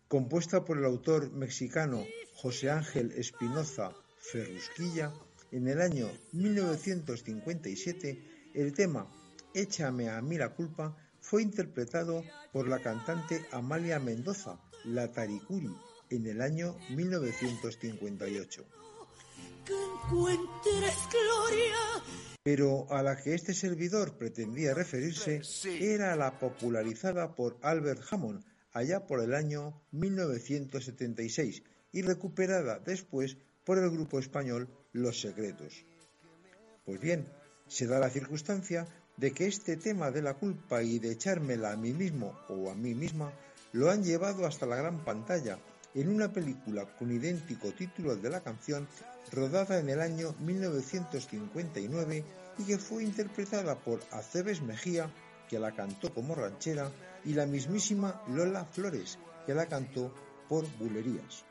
compuesta 0.07 0.63
por 0.63 0.77
el 0.77 0.85
autor 0.85 1.31
mexicano 1.31 2.05
José 2.35 2.69
Ángel 2.69 3.11
Espinoza 3.11 3.91
Ferrusquilla, 4.19 5.11
en 5.51 5.67
el 5.67 5.81
año 5.81 6.09
1957, 6.33 8.51
el 8.53 8.73
tema 8.73 9.07
Échame 9.53 10.09
a 10.09 10.21
mí 10.21 10.37
la 10.37 10.49
culpa 10.49 10.95
fue 11.19 11.41
interpretado 11.41 12.23
por 12.53 12.67
la 12.67 12.79
cantante 12.79 13.45
Amalia 13.51 13.99
Mendoza, 13.99 14.59
la 14.85 15.11
Taricuri, 15.11 15.75
en 16.09 16.27
el 16.27 16.41
año 16.41 16.77
1958. 16.89 18.65
Pero 22.43 22.87
a 22.89 23.03
la 23.03 23.21
que 23.21 23.33
este 23.33 23.53
servidor 23.53 24.17
pretendía 24.17 24.73
referirse 24.73 25.41
era 25.65 26.15
la 26.15 26.39
popularizada 26.39 27.35
por 27.35 27.57
Albert 27.61 28.03
Hammond, 28.09 28.45
allá 28.77 29.07
por 29.07 29.21
el 29.21 29.33
año 29.33 29.81
1976 29.91 31.63
y 31.91 32.01
recuperada 32.03 32.79
después 32.79 33.37
por 33.63 33.79
el 33.79 33.89
grupo 33.89 34.19
español 34.19 34.69
Los 34.93 35.19
Secretos. 35.19 35.83
Pues 36.85 37.01
bien, 37.01 37.27
se 37.67 37.87
da 37.87 37.99
la 37.99 38.11
circunstancia 38.11 38.87
de 39.17 39.31
que 39.31 39.47
este 39.47 39.77
tema 39.77 40.11
de 40.11 40.21
la 40.21 40.35
culpa 40.35 40.83
y 40.83 40.99
de 40.99 41.11
echármela 41.11 41.71
a 41.71 41.75
mí 41.75 41.91
mismo 41.91 42.37
o 42.49 42.69
a 42.69 42.75
mí 42.75 42.93
misma 42.93 43.33
lo 43.73 43.89
han 43.89 44.03
llevado 44.03 44.45
hasta 44.45 44.67
la 44.67 44.75
gran 44.75 45.03
pantalla 45.03 45.57
en 45.95 46.09
una 46.09 46.31
película 46.31 46.85
con 46.97 47.11
idéntico 47.11 47.71
título 47.71 48.15
de 48.15 48.29
la 48.29 48.41
canción, 48.41 48.87
rodada 49.31 49.79
en 49.79 49.89
el 49.89 50.01
año 50.01 50.35
1959 50.39 52.23
y 52.59 52.63
que 52.63 52.77
fue 52.77 53.03
interpretada 53.03 53.79
por 53.79 53.99
Aceves 54.11 54.61
Mejía, 54.61 55.09
que 55.49 55.59
la 55.59 55.73
cantó 55.73 56.13
como 56.13 56.35
ranchera, 56.35 56.91
y 57.25 57.33
la 57.33 57.45
mismísima 57.45 58.21
Lola 58.27 58.65
Flores, 58.65 59.17
que 59.45 59.53
la 59.53 59.65
cantó 59.65 60.13
por 60.47 60.65
bulerías. 60.77 61.45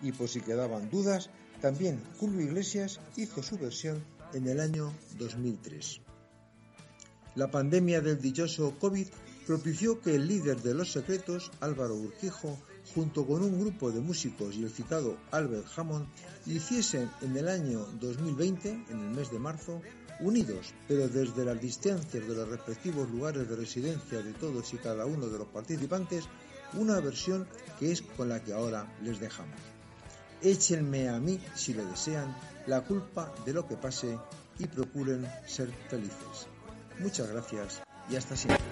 Y 0.00 0.12
por 0.12 0.28
si 0.28 0.40
quedaban 0.40 0.90
dudas, 0.90 1.30
también 1.60 2.02
Julio 2.18 2.42
Iglesias 2.42 3.00
hizo 3.16 3.42
su 3.42 3.58
versión 3.58 4.04
en 4.32 4.46
el 4.46 4.60
año 4.60 4.92
2003. 5.18 6.00
La 7.34 7.50
pandemia 7.50 8.00
del 8.00 8.20
dichoso 8.20 8.78
COVID 8.78 9.08
propició 9.46 10.00
que 10.00 10.14
el 10.14 10.26
líder 10.26 10.62
de 10.62 10.74
Los 10.74 10.92
Secretos, 10.92 11.50
Álvaro 11.60 11.94
Urquijo, 11.94 12.58
junto 12.94 13.26
con 13.26 13.42
un 13.42 13.60
grupo 13.60 13.90
de 13.90 14.00
músicos 14.00 14.54
y 14.56 14.64
el 14.64 14.70
citado 14.70 15.16
Albert 15.30 15.66
Hammond, 15.76 16.06
hiciesen 16.46 17.10
en 17.22 17.36
el 17.36 17.48
año 17.48 17.86
2020, 18.00 18.70
en 18.90 19.00
el 19.00 19.10
mes 19.10 19.30
de 19.30 19.38
marzo, 19.38 19.80
unidos, 20.20 20.74
pero 20.88 21.08
desde 21.08 21.44
las 21.44 21.60
distancias 21.60 22.26
de 22.26 22.34
los 22.34 22.48
respectivos 22.48 23.10
lugares 23.10 23.48
de 23.48 23.56
residencia 23.56 24.22
de 24.22 24.32
todos 24.32 24.72
y 24.74 24.78
cada 24.78 25.06
uno 25.06 25.26
de 25.26 25.38
los 25.38 25.48
participantes, 25.48 26.24
una 26.74 27.00
versión 27.00 27.46
que 27.78 27.92
es 27.92 28.02
con 28.02 28.28
la 28.28 28.42
que 28.42 28.52
ahora 28.52 28.86
les 29.02 29.20
dejamos. 29.20 29.58
Échenme 30.42 31.08
a 31.08 31.18
mí, 31.18 31.40
si 31.54 31.74
lo 31.74 31.84
desean, 31.84 32.36
la 32.66 32.82
culpa 32.82 33.32
de 33.44 33.52
lo 33.52 33.66
que 33.66 33.76
pase 33.76 34.18
y 34.58 34.66
procuren 34.66 35.26
ser 35.46 35.70
felices. 35.88 36.46
Muchas 36.98 37.28
gracias 37.28 37.82
y 38.10 38.16
hasta 38.16 38.36
siempre. 38.36 38.64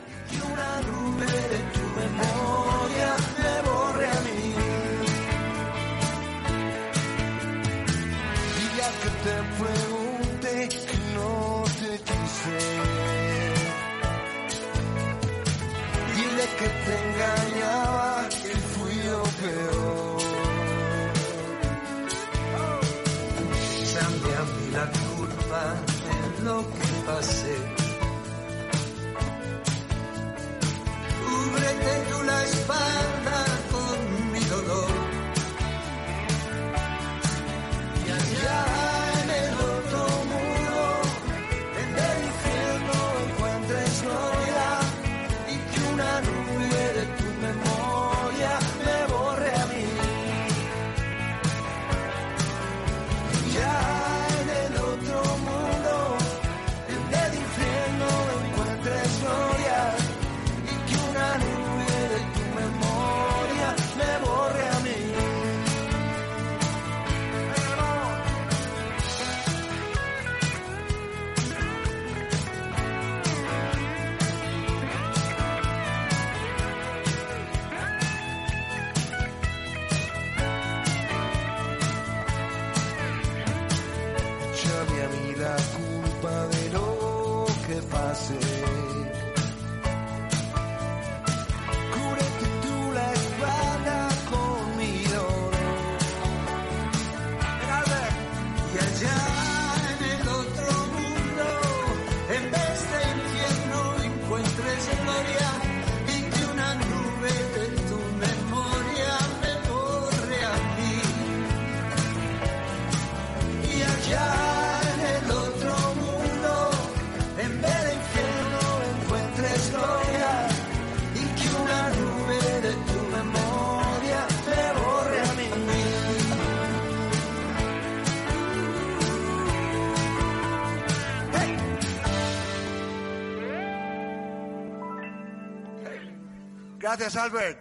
Gracias, 136.96 137.16
Albert. 137.16 137.58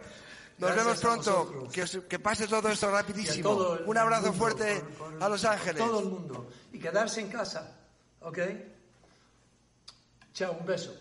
Nos 0.60 0.76
Gracias 0.76 0.86
vemos 0.86 1.00
pronto. 1.02 1.68
Que, 2.08 2.20
pase 2.20 2.48
todo 2.48 2.70
esto 2.70 2.92
rapidísimo. 2.92 3.80
Un 3.86 3.98
abrazo 3.98 4.28
mundo, 4.28 4.38
fuerte 4.38 4.84
a 5.20 5.28
Los 5.28 5.44
Ángeles. 5.44 5.84
Todo 5.84 6.00
el 6.02 6.06
mundo. 6.06 6.50
Y 6.72 6.78
quedarse 6.78 7.22
en 7.22 7.30
casa. 7.30 7.76
¿Ok? 8.22 8.38
Chao, 10.34 10.56
un 10.60 10.66
beso. 10.66 10.96